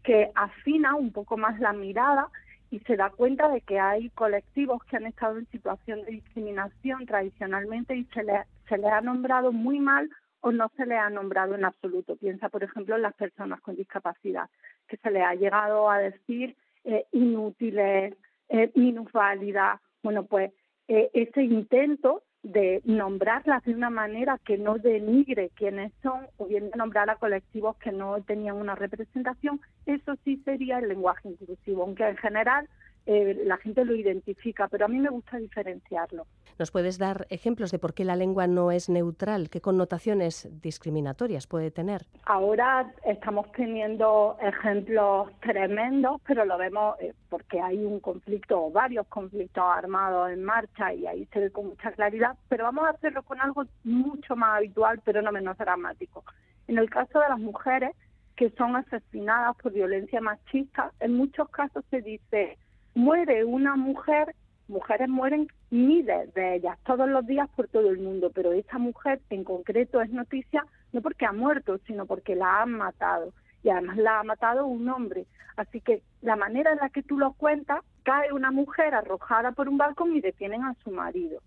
[0.09, 2.31] que afina un poco más la mirada
[2.71, 7.05] y se da cuenta de que hay colectivos que han estado en situación de discriminación
[7.05, 10.09] tradicionalmente y se les se le ha nombrado muy mal
[10.41, 12.17] o no se le ha nombrado en absoluto.
[12.17, 14.49] Piensa, por ejemplo, en las personas con discapacidad,
[14.87, 18.15] que se le ha llegado a decir eh, inútiles,
[18.49, 19.79] eh, minusválidas.
[20.03, 20.53] Bueno, pues
[20.89, 26.71] eh, ese intento de nombrarlas de una manera que no denigre quienes son o bien
[26.71, 31.83] de nombrar a colectivos que no tenían una representación, eso sí sería el lenguaje inclusivo,
[31.83, 32.69] aunque en general
[33.11, 36.27] eh, la gente lo identifica, pero a mí me gusta diferenciarlo.
[36.59, 39.49] ¿Nos puedes dar ejemplos de por qué la lengua no es neutral?
[39.49, 42.05] ¿Qué connotaciones discriminatorias puede tener?
[42.27, 49.07] Ahora estamos teniendo ejemplos tremendos, pero lo vemos eh, porque hay un conflicto o varios
[49.07, 53.23] conflictos armados en marcha y ahí se ve con mucha claridad, pero vamos a hacerlo
[53.23, 56.25] con algo mucho más habitual, pero no menos dramático.
[56.67, 57.97] En el caso de las mujeres
[58.37, 62.59] que son asesinadas por violencia machista, en muchos casos se dice
[62.99, 64.35] muere una mujer,
[64.67, 69.21] mujeres mueren miles de ellas todos los días por todo el mundo, pero esa mujer
[69.31, 73.33] en concreto es noticia no porque ha muerto, sino porque la han matado.
[73.63, 75.27] Y además la ha matado un hombre.
[75.57, 79.69] Así que la manera en la que tú lo cuentas, cae una mujer arrojada por
[79.69, 81.41] un balcón y detienen a su marido.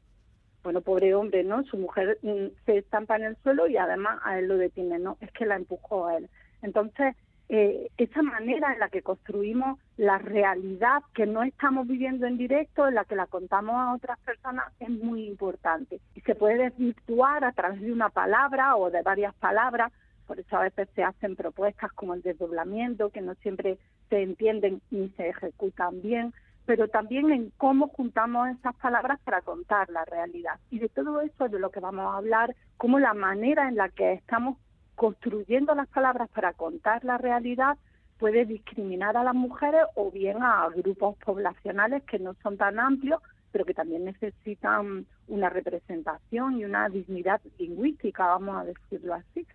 [0.64, 1.64] Bueno, pobre hombre, ¿no?
[1.64, 5.18] Su mujer mm, se estampa en el suelo y además a él lo detienen, ¿no?
[5.20, 6.30] Es que la empujó a él.
[6.62, 7.16] Entonces,
[7.54, 12.88] eh, esa manera en la que construimos la realidad que no estamos viviendo en directo,
[12.88, 15.99] en la que la contamos a otras personas, es muy importante.
[16.16, 19.91] Y se puede desvirtuar a través de una palabra o de varias palabras,
[20.28, 23.78] por eso a veces se hacen propuestas como el desdoblamiento, que no siempre
[24.10, 26.34] se entienden ni se ejecutan bien,
[26.66, 30.58] pero también en cómo juntamos esas palabras para contar la realidad.
[30.70, 33.76] Y de todo eso es de lo que vamos a hablar, cómo la manera en
[33.76, 34.58] la que estamos
[35.02, 37.76] construyendo las palabras para contar la realidad
[38.20, 43.20] puede discriminar a las mujeres o bien a grupos poblacionales que no son tan amplios,
[43.52, 49.47] pero que también necesitan una representación y una dignidad lingüística, vamos a decirlo así.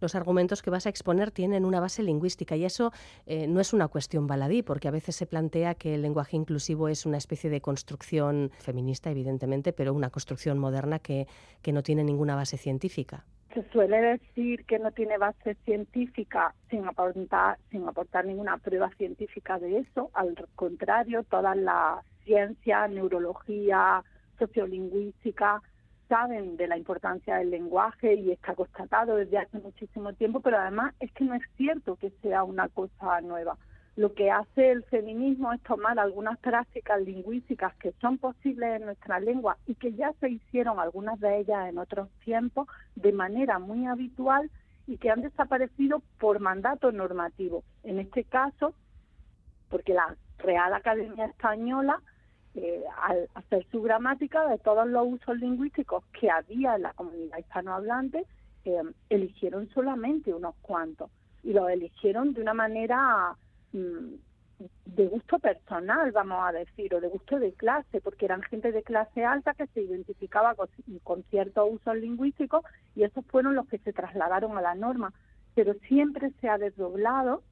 [0.00, 2.92] Los argumentos que vas a exponer tienen una base lingüística y eso
[3.26, 6.88] eh, no es una cuestión baladí, porque a veces se plantea que el lenguaje inclusivo
[6.88, 11.26] es una especie de construcción feminista, evidentemente, pero una construcción moderna que,
[11.60, 13.26] que no tiene ninguna base científica
[13.56, 19.58] se suele decir que no tiene base científica sin aportar, sin aportar ninguna prueba científica
[19.58, 20.10] de eso.
[20.12, 24.04] Al contrario, todas las ciencias, neurología,
[24.38, 25.62] sociolingüística,
[26.06, 30.94] saben de la importancia del lenguaje y está constatado desde hace muchísimo tiempo, pero además
[31.00, 33.56] es que no es cierto que sea una cosa nueva
[33.96, 39.18] lo que hace el feminismo es tomar algunas prácticas lingüísticas que son posibles en nuestra
[39.20, 43.86] lengua y que ya se hicieron algunas de ellas en otros tiempos de manera muy
[43.86, 44.50] habitual
[44.86, 47.64] y que han desaparecido por mandato normativo.
[47.84, 48.74] En este caso,
[49.70, 52.02] porque la Real Academia Española,
[52.54, 57.38] eh, al hacer su gramática de todos los usos lingüísticos que había en la comunidad
[57.38, 58.26] hispanohablante,
[58.66, 61.10] eh, eligieron solamente unos cuantos
[61.42, 63.36] y los eligieron de una manera
[64.86, 68.82] de gusto personal, vamos a decir, o de gusto de clase, porque eran gente de
[68.82, 72.64] clase alta que se identificaba con, ciertos usos lingüísticos
[72.94, 75.12] y esos fueron los que se trasladaron a la norma.
[75.54, 77.42] Pero siempre se ha desdoblado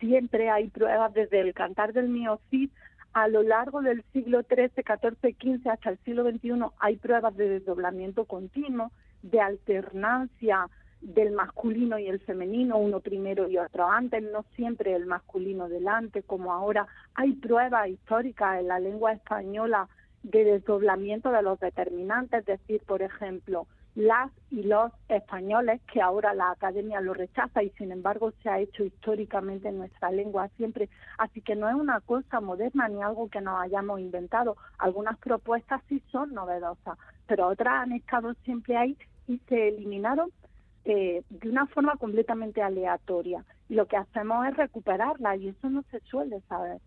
[0.00, 2.70] siempre hay pruebas desde el cantar del Miocid
[3.12, 7.48] a lo largo del siglo XIII, XIV, XV hasta el siglo XXI hay pruebas de
[7.48, 10.68] desdoblamiento continuo, de alternancia
[11.00, 16.22] del masculino y el femenino, uno primero y otro antes, no siempre el masculino delante,
[16.22, 19.88] como ahora hay pruebas históricas en la lengua española
[20.22, 26.32] de desdoblamiento de los determinantes, es decir, por ejemplo, las y los españoles, que ahora
[26.32, 30.88] la academia lo rechaza y sin embargo se ha hecho históricamente en nuestra lengua siempre.
[31.18, 34.56] Así que no es una cosa moderna ni algo que nos hayamos inventado.
[34.78, 36.96] Algunas propuestas sí son novedosas,
[37.26, 38.96] pero otras han estado siempre ahí
[39.26, 40.30] y se eliminaron
[40.88, 43.44] eh, de una forma completamente aleatoria.
[43.68, 46.80] Lo que hacemos es recuperarlas y eso no se suele saber.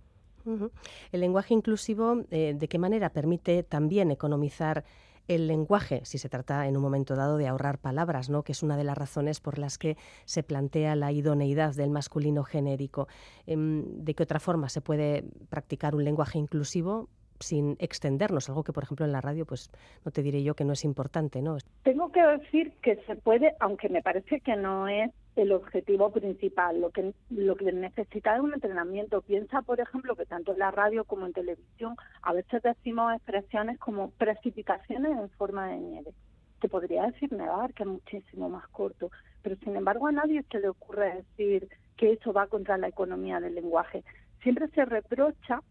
[1.11, 4.83] El lenguaje inclusivo, eh, ¿de qué manera permite también economizar
[5.27, 8.43] el lenguaje, si se trata en un momento dado de ahorrar palabras, ¿no?
[8.43, 12.43] que es una de las razones por las que se plantea la idoneidad del masculino
[12.43, 13.07] genérico.
[13.45, 17.07] Em, ¿De qué otra forma se puede practicar un lenguaje inclusivo?
[17.41, 19.69] Sin extendernos, algo que por ejemplo en la radio pues
[20.05, 21.57] no te diré yo que no es importante, ¿no?
[21.83, 26.81] Tengo que decir que se puede, aunque me parece que no es el objetivo principal.
[26.81, 29.21] Lo que, lo que necesita es un entrenamiento.
[29.21, 33.79] Piensa, por ejemplo, que tanto en la radio como en televisión a veces decimos expresiones
[33.79, 36.11] como precipitaciones en forma de nieve.
[36.59, 39.09] Te podría decir nevar, que es muchísimo más corto,
[39.41, 43.39] pero sin embargo a nadie se le ocurre decir que eso va contra la economía
[43.39, 44.03] del lenguaje.
[44.43, 45.61] Siempre se reprocha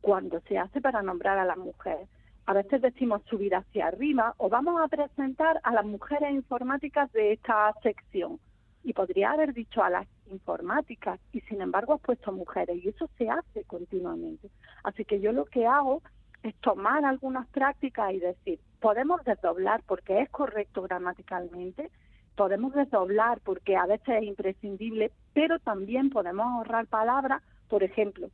[0.00, 2.08] cuando se hace para nombrar a las mujeres.
[2.46, 7.32] A veces decimos subir hacia arriba o vamos a presentar a las mujeres informáticas de
[7.32, 8.40] esta sección
[8.82, 13.10] y podría haber dicho a las informáticas y sin embargo has puesto mujeres y eso
[13.18, 14.48] se hace continuamente.
[14.82, 16.02] Así que yo lo que hago
[16.42, 21.90] es tomar algunas prácticas y decir, podemos desdoblar porque es correcto gramaticalmente,
[22.36, 28.30] podemos desdoblar porque a veces es imprescindible, pero también podemos ahorrar palabras, por ejemplo,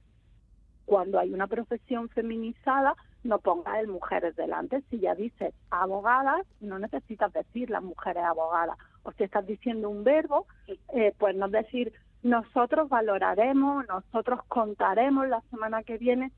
[0.85, 4.83] cuando hay una profesión feminizada, no pongas el mujeres delante.
[4.91, 10.05] Si ya dices abogadas, no necesitas decir las mujeres abogadas o si estás diciendo un
[10.05, 10.47] verbo,
[10.95, 16.33] eh, pues no decir nosotros valoraremos, nosotros contaremos la semana que viene,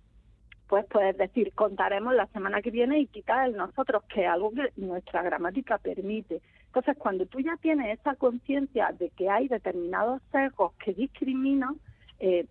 [0.68, 4.50] pues puedes decir contaremos la semana que viene y quitar el nosotros, que es algo
[4.50, 6.40] que nuestra gramática permite.
[6.66, 11.76] Entonces, cuando tú ya tienes esa conciencia de que hay determinados sesgos que discriminan,
[12.18, 12.46] eh,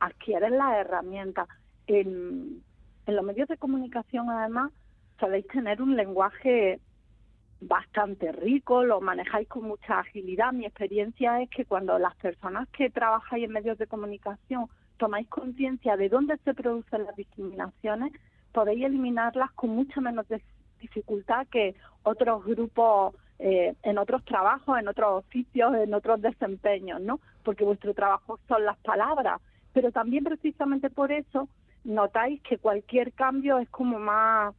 [0.00, 1.46] adquieres la herramienta.
[1.86, 2.62] En,
[3.06, 4.72] en los medios de comunicación, además,
[5.18, 6.80] sabéis tener un lenguaje
[7.60, 10.52] bastante rico, lo manejáis con mucha agilidad.
[10.52, 15.96] Mi experiencia es que cuando las personas que trabajáis en medios de comunicación tomáis conciencia
[15.96, 18.12] de dónde se producen las discriminaciones,
[18.52, 20.26] podéis eliminarlas con mucha menos
[20.80, 27.20] dificultad que otros grupos eh, en otros trabajos, en otros oficios, en otros desempeños, ¿no?
[27.42, 29.40] Porque vuestro trabajo son las palabras,
[29.72, 31.48] pero también precisamente por eso
[31.84, 34.54] notáis que cualquier cambio es como más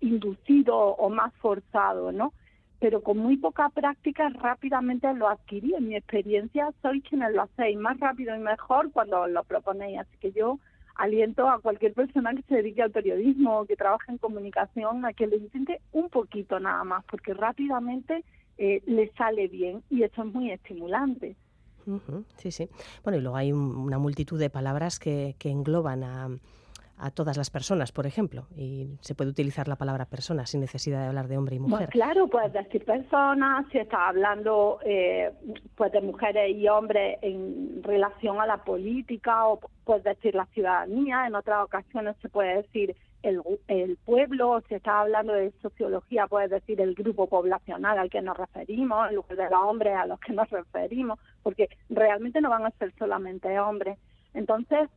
[0.00, 2.32] inducido o más forzado, ¿no?
[2.80, 5.74] Pero con muy poca práctica rápidamente lo adquirí.
[5.74, 10.00] En mi experiencia sois quienes lo hacéis más rápido y mejor cuando lo proponéis.
[10.00, 10.58] Así que yo
[10.94, 15.12] aliento a cualquier persona que se dedique al periodismo o que trabaje en comunicación a
[15.12, 18.24] que lo intente un poquito nada más, porque rápidamente
[18.58, 21.36] eh, le sale bien y eso es muy estimulante.
[22.36, 22.68] Sí, sí.
[23.02, 26.28] Bueno, y luego hay una multitud de palabras que, que engloban a,
[26.98, 31.00] a todas las personas, por ejemplo, y se puede utilizar la palabra persona sin necesidad
[31.00, 31.88] de hablar de hombre y mujer.
[31.90, 35.32] claro, puedes decir personas, si estás hablando eh,
[35.76, 41.26] pues de mujeres y hombres en relación a la política, o puedes decir la ciudadanía,
[41.26, 46.50] en otras ocasiones se puede decir el, el pueblo, si estás hablando de sociología, puedes
[46.50, 50.20] decir el grupo poblacional al que nos referimos, en lugar de los hombres a los
[50.20, 53.98] que nos referimos, porque realmente no van a ser solamente hombres.
[54.34, 54.88] Entonces,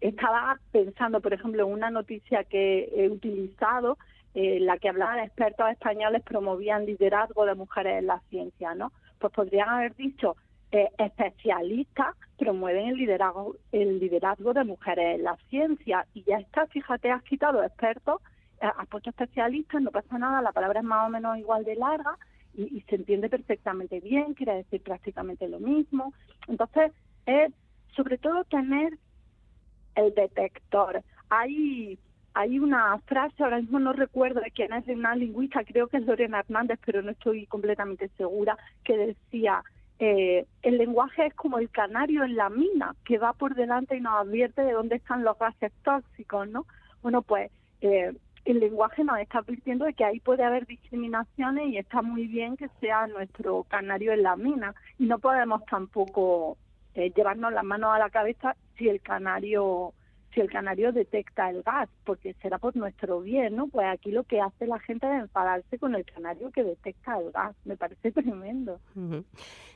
[0.00, 3.98] estaba pensando, por ejemplo, en una noticia que he utilizado,
[4.34, 8.92] eh, la que hablaba de expertos españoles promovían liderazgo de mujeres en la ciencia, ¿no?
[9.18, 10.36] Pues podrían haber dicho
[10.70, 16.66] eh, especialistas promueven el liderazgo, el liderazgo de mujeres en la ciencia y ya está,
[16.66, 18.20] fíjate, has quitado expertos,
[18.60, 21.74] eh, has puesto especialistas, no pasa nada, la palabra es más o menos igual de
[21.74, 22.16] larga
[22.54, 26.12] y, y se entiende perfectamente bien, quiere decir prácticamente lo mismo.
[26.46, 26.92] Entonces,
[27.26, 27.52] es
[27.96, 28.96] sobre todo tener
[29.98, 31.02] el detector.
[31.28, 31.98] Hay,
[32.34, 35.98] hay una frase, ahora mismo no recuerdo de quién es, de una lingüista, creo que
[35.98, 39.62] es Lorena Hernández, pero no estoy completamente segura, que decía,
[39.98, 44.00] eh, el lenguaje es como el canario en la mina, que va por delante y
[44.00, 46.66] nos advierte de dónde están los gases tóxicos, ¿no?
[47.02, 48.12] Bueno, pues eh,
[48.44, 52.56] el lenguaje nos está advirtiendo de que ahí puede haber discriminaciones y está muy bien
[52.56, 56.56] que sea nuestro canario en la mina y no podemos tampoco
[56.94, 59.92] eh, llevarnos las manos a la cabeza si el canario
[60.34, 63.68] si el canario detecta el gas, porque será por nuestro bien, ¿no?
[63.68, 67.30] Pues aquí lo que hace la gente es enfadarse con el canario que detecta el
[67.30, 67.54] gas.
[67.64, 68.80] Me parece tremendo.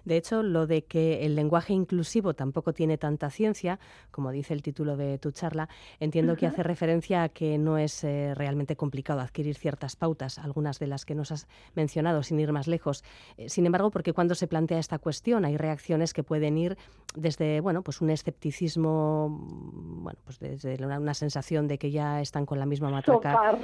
[0.05, 3.79] De hecho, lo de que el lenguaje inclusivo tampoco tiene tanta ciencia,
[4.11, 5.69] como dice el título de tu charla,
[6.01, 10.79] entiendo que hace referencia a que no es eh, realmente complicado adquirir ciertas pautas, algunas
[10.79, 13.05] de las que nos has mencionado, sin ir más lejos.
[13.37, 16.77] Eh, sin embargo, porque cuando se plantea esta cuestión hay reacciones que pueden ir
[17.15, 22.59] desde, bueno, pues un escepticismo, bueno, pues desde una, sensación de que ya están con
[22.59, 23.57] la misma matraca.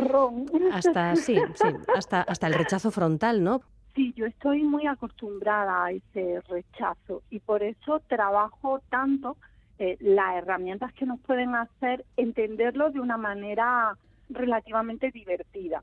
[0.73, 3.61] Hasta, sí, sí, hasta, hasta el rechazo frontal, ¿no?
[3.95, 9.37] Sí, yo estoy muy acostumbrada a ese rechazo y por eso trabajo tanto
[9.79, 13.97] eh, las herramientas que nos pueden hacer entenderlo de una manera
[14.29, 15.83] relativamente divertida.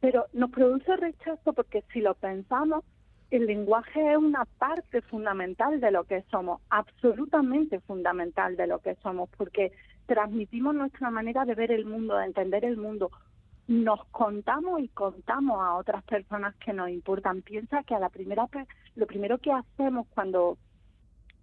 [0.00, 2.84] Pero nos produce rechazo porque si lo pensamos,
[3.30, 8.94] el lenguaje es una parte fundamental de lo que somos, absolutamente fundamental de lo que
[8.96, 9.72] somos, porque
[10.06, 13.10] transmitimos nuestra manera de ver el mundo, de entender el mundo.
[13.66, 17.42] Nos contamos y contamos a otras personas que nos importan.
[17.42, 18.46] Piensa que a la primera
[18.94, 20.56] lo primero que hacemos cuando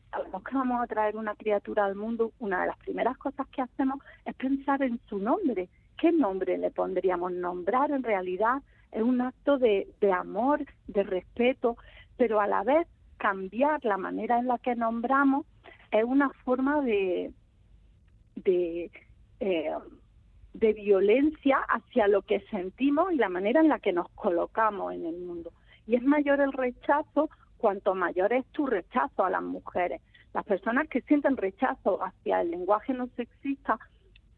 [0.10, 3.62] sabemos que vamos a traer una criatura al mundo, una de las primeras cosas que
[3.62, 5.68] hacemos es pensar en su nombre.
[6.00, 7.34] ¿Qué nombre le pondríamos?
[7.34, 8.62] Nombrar en realidad
[8.94, 11.78] es un acto de, de amor, de respeto,
[12.18, 12.88] pero a la vez
[13.18, 15.46] cambiar la manera en la que nombramos
[15.92, 17.32] es una forma de,
[18.36, 18.92] de,
[19.40, 19.72] eh,
[20.54, 25.06] de violencia hacia lo que sentimos y la manera en la que nos colocamos en
[25.06, 25.52] el mundo.
[25.88, 30.02] Y es mayor el rechazo cuanto mayor es tu rechazo a las mujeres.
[30.34, 33.80] Las personas que sienten rechazo hacia el lenguaje no sexista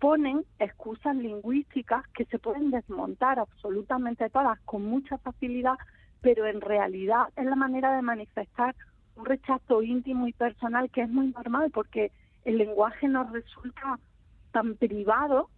[0.06, 5.80] ponen excusas lingüísticas que se pueden desmontar absolutamente todas con mucha facilidad,
[6.22, 8.76] pero en realidad es la manera de manifestar
[9.16, 12.12] un rechazo íntimo y personal que es muy normal porque
[12.44, 13.98] el lenguaje nos resulta
[14.52, 15.50] tan privado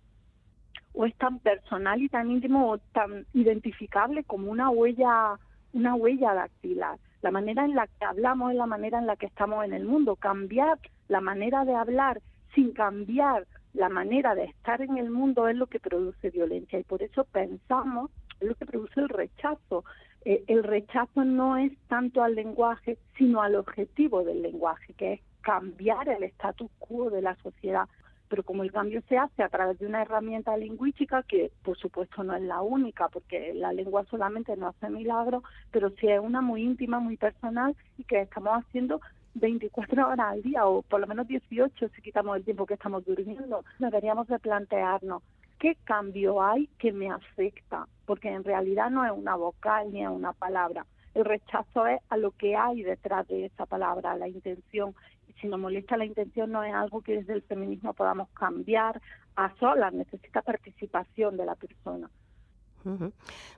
[0.94, 5.38] o es tan personal y tan íntimo o tan identificable como una huella
[5.74, 6.98] una huella dactilar.
[7.22, 9.84] La manera en la que hablamos es la manera en la que estamos en el
[9.84, 10.16] mundo.
[10.16, 10.80] Cambiar
[11.10, 12.22] la manera de hablar
[12.56, 13.46] sin cambiar
[13.78, 17.26] la manera de estar en el mundo es lo que produce violencia y por eso
[17.26, 18.10] pensamos
[18.40, 19.86] es lo que produce el rechazo.
[20.26, 25.22] Eh, el rechazo no es tanto al lenguaje, sino al objetivo del lenguaje, que es
[25.42, 27.88] cambiar el status quo de la sociedad.
[28.30, 32.24] Pero como el cambio se hace a través de una herramienta lingüística, que por supuesto
[32.24, 36.42] no es la única, porque la lengua solamente no hace milagros, pero sí es una
[36.42, 39.00] muy íntima, muy personal y que estamos haciendo
[39.40, 43.06] 24 horas al día o por lo menos 18 si quitamos el tiempo que estamos
[43.06, 43.64] durmiendo.
[43.80, 45.24] Deberíamos de plantearnos
[45.60, 50.10] qué cambio hay que me afecta, porque en realidad no es una vocal ni es
[50.10, 50.86] una palabra.
[51.14, 54.94] El rechazo es a lo que hay detrás de esa palabra, a la intención
[55.42, 59.02] si nos molesta la intención no es algo que desde el feminismo podamos cambiar
[59.36, 62.10] a solas, necesita participación de la persona.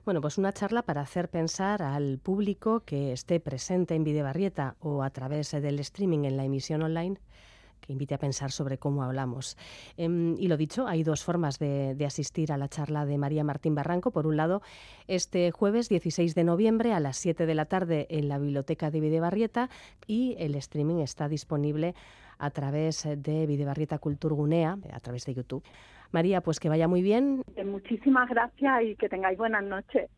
[0.04, 5.02] Bueno, pues una charla para hacer pensar al público que esté presente en Videbarrieta o
[5.02, 7.20] a través del streaming en la emisión online
[7.80, 9.56] que invite a pensar sobre cómo hablamos.
[9.96, 13.74] Em, y lo dicho, hay dos formas de, asistir a la charla de María Martín
[13.74, 14.10] Barranco.
[14.10, 14.62] Por un lado,
[15.06, 19.00] este jueves 16 de noviembre a las 7 de la tarde en la Biblioteca de
[19.00, 19.70] Videbarrieta
[20.06, 21.94] y el streaming está disponible
[22.38, 25.62] a través de Videbarrieta Culturgunea, a través de YouTube.
[26.12, 27.42] María, pues que vaya muy bien.
[27.64, 30.10] Muchísimas gracias y que tengáis buenas noches.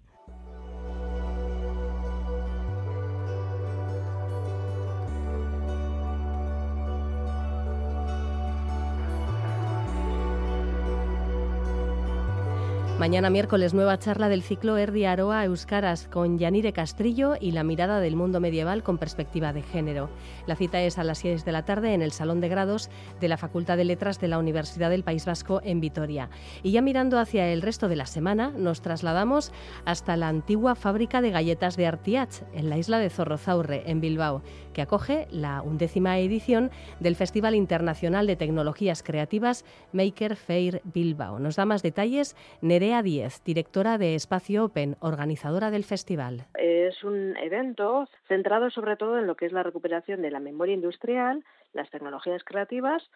[13.02, 17.98] Mañana miércoles nueva charla del ciclo Erdi Aroa Euskaras con Yanire Castrillo y la mirada
[17.98, 20.08] del mundo medieval con perspectiva de género.
[20.46, 22.90] La cita es a las 6 de la tarde en el Salón de Grados
[23.20, 26.30] de la Facultad de Letras de la Universidad del País Vasco en Vitoria.
[26.62, 29.50] Y ya mirando hacia el resto de la semana, nos trasladamos
[29.84, 34.42] hasta la antigua fábrica de galletas de Artiach en la isla de Zorrozaurre, en Bilbao,
[34.72, 41.40] que acoge la undécima edición del Festival Internacional de Tecnologías Creativas Maker Fair Bilbao.
[41.40, 46.44] Nos da más detalles Nerea 10, directora de Espacio Open, organizadora del festival.
[46.54, 50.74] Es un evento centrado sobre todo en lo que es la recuperación de la memoria
[50.74, 53.08] industrial, las tecnologías creativas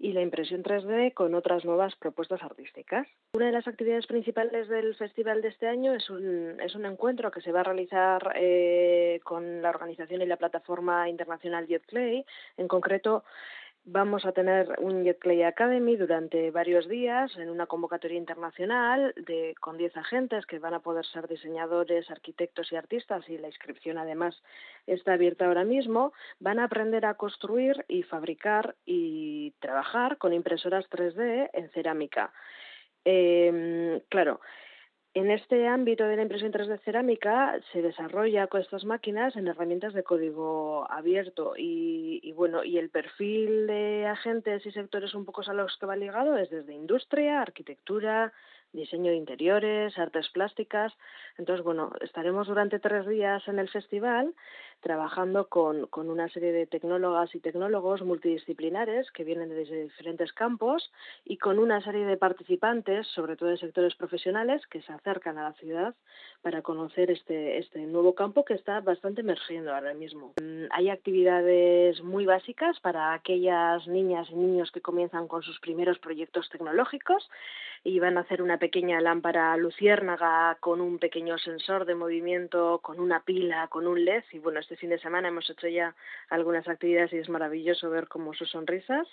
[0.00, 3.06] y la impresión 3D con otras nuevas propuestas artísticas.
[3.34, 7.30] Una de las actividades principales del festival de este año es un, es un encuentro
[7.30, 12.24] que se va a realizar eh, con la organización y la plataforma internacional JetClay.
[12.56, 13.24] En concreto,
[13.84, 19.78] Vamos a tener un Jetplay Academy durante varios días en una convocatoria internacional de, con
[19.78, 24.40] 10 agentes que van a poder ser diseñadores, arquitectos y artistas y la inscripción además
[24.86, 26.12] está abierta ahora mismo.
[26.40, 32.32] Van a aprender a construir y fabricar y trabajar con impresoras 3D en cerámica.
[33.06, 34.40] Eh, claro,
[35.12, 39.92] en este ámbito de la impresión 3D cerámica se desarrolla con estas máquinas en herramientas
[39.92, 45.52] de código abierto y, bueno y el perfil de agentes y sectores un poco a
[45.52, 48.32] los que va ligado es desde industria, arquitectura,
[48.72, 50.92] diseño de interiores, artes plásticas.
[51.38, 54.32] Entonces, bueno, estaremos durante tres días en el festival
[54.80, 60.90] trabajando con, con una serie de tecnólogas y tecnólogos multidisciplinares que vienen desde diferentes campos
[61.24, 65.44] y con una serie de participantes, sobre todo de sectores profesionales, que se acercan a
[65.44, 65.94] la ciudad
[66.42, 70.32] para conocer este, este nuevo campo que está bastante emergiendo ahora mismo.
[70.40, 75.98] Mm, hay actividades muy básicas para aquellas niñas y niños que comienzan con sus primeros
[75.98, 77.28] proyectos tecnológicos
[77.82, 83.00] y van a hacer una pequeña lámpara luciérnaga con un pequeño sensor de movimiento, con
[83.00, 85.96] una pila, con un LED y bueno, este fin de semana hemos hecho ya
[86.28, 89.08] algunas actividades y es maravilloso ver cómo sus sonrisas.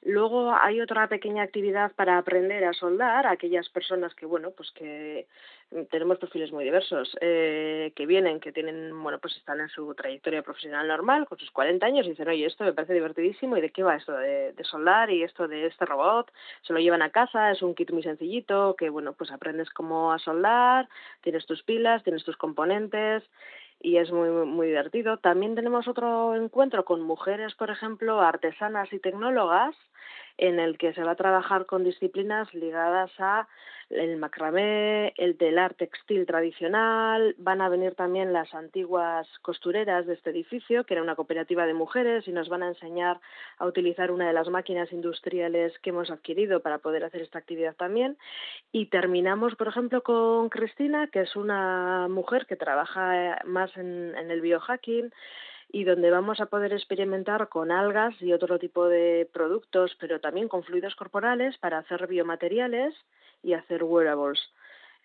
[0.00, 5.26] Luego hay otra pequeña actividad para aprender a soldar, aquellas personas que bueno, pues que
[5.90, 10.42] tenemos perfiles muy diversos, eh, que vienen, que tienen, bueno, pues están en su trayectoria
[10.42, 13.70] profesional normal, con sus 40 años, y dicen, oye, esto me parece divertidísimo, ¿y de
[13.70, 16.32] qué va esto de, de soldar y esto de este robot?
[16.62, 20.12] Se lo llevan a casa, es un kit muy sencillito, que, bueno, pues aprendes cómo
[20.12, 20.88] a soldar,
[21.20, 23.24] tienes tus pilas, tienes tus componentes,
[23.86, 25.18] y es muy, muy divertido.
[25.18, 29.76] También tenemos otro encuentro con mujeres, por ejemplo, artesanas y tecnólogas,
[30.38, 33.48] en el que se va a trabajar con disciplinas ligadas a
[33.90, 40.30] el macramé, el telar textil tradicional, van a venir también las antiguas costureras de este
[40.30, 43.20] edificio, que era una cooperativa de mujeres, y nos van a enseñar
[43.58, 47.76] a utilizar una de las máquinas industriales que hemos adquirido para poder hacer esta actividad
[47.76, 48.16] también.
[48.72, 54.30] Y terminamos, por ejemplo, con Cristina, que es una mujer que trabaja más en, en
[54.30, 55.12] el biohacking,
[55.68, 60.48] y donde vamos a poder experimentar con algas y otro tipo de productos, pero también
[60.48, 62.94] con fluidos corporales para hacer biomateriales
[63.42, 64.40] y hacer wearables.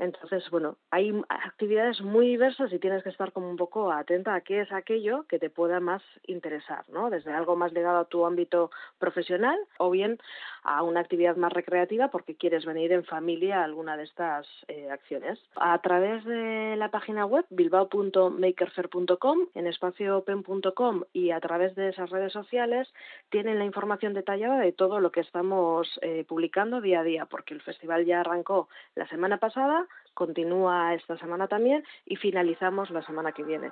[0.01, 4.41] Entonces, bueno, hay actividades muy diversas y tienes que estar como un poco atenta a
[4.41, 7.11] qué es aquello que te pueda más interesar, ¿no?
[7.11, 10.17] Desde algo más ligado a tu ámbito profesional o bien
[10.63, 14.89] a una actividad más recreativa porque quieres venir en familia a alguna de estas eh,
[14.89, 15.37] acciones.
[15.55, 22.33] A través de la página web bilbao.makerfair.com, en espaciopen.com y a través de esas redes
[22.33, 22.91] sociales
[23.29, 27.53] tienen la información detallada de todo lo que estamos eh, publicando día a día porque
[27.53, 33.31] el festival ya arrancó la semana pasada continúa esta semana también y finalizamos la semana
[33.31, 33.71] que viene.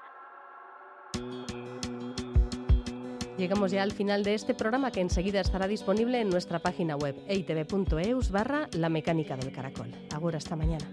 [3.38, 7.16] Llegamos ya al final de este programa que enseguida estará disponible en nuestra página web
[7.26, 9.94] eitv.eus barra la mecánica del caracol.
[10.14, 10.86] Ahora hasta mañana.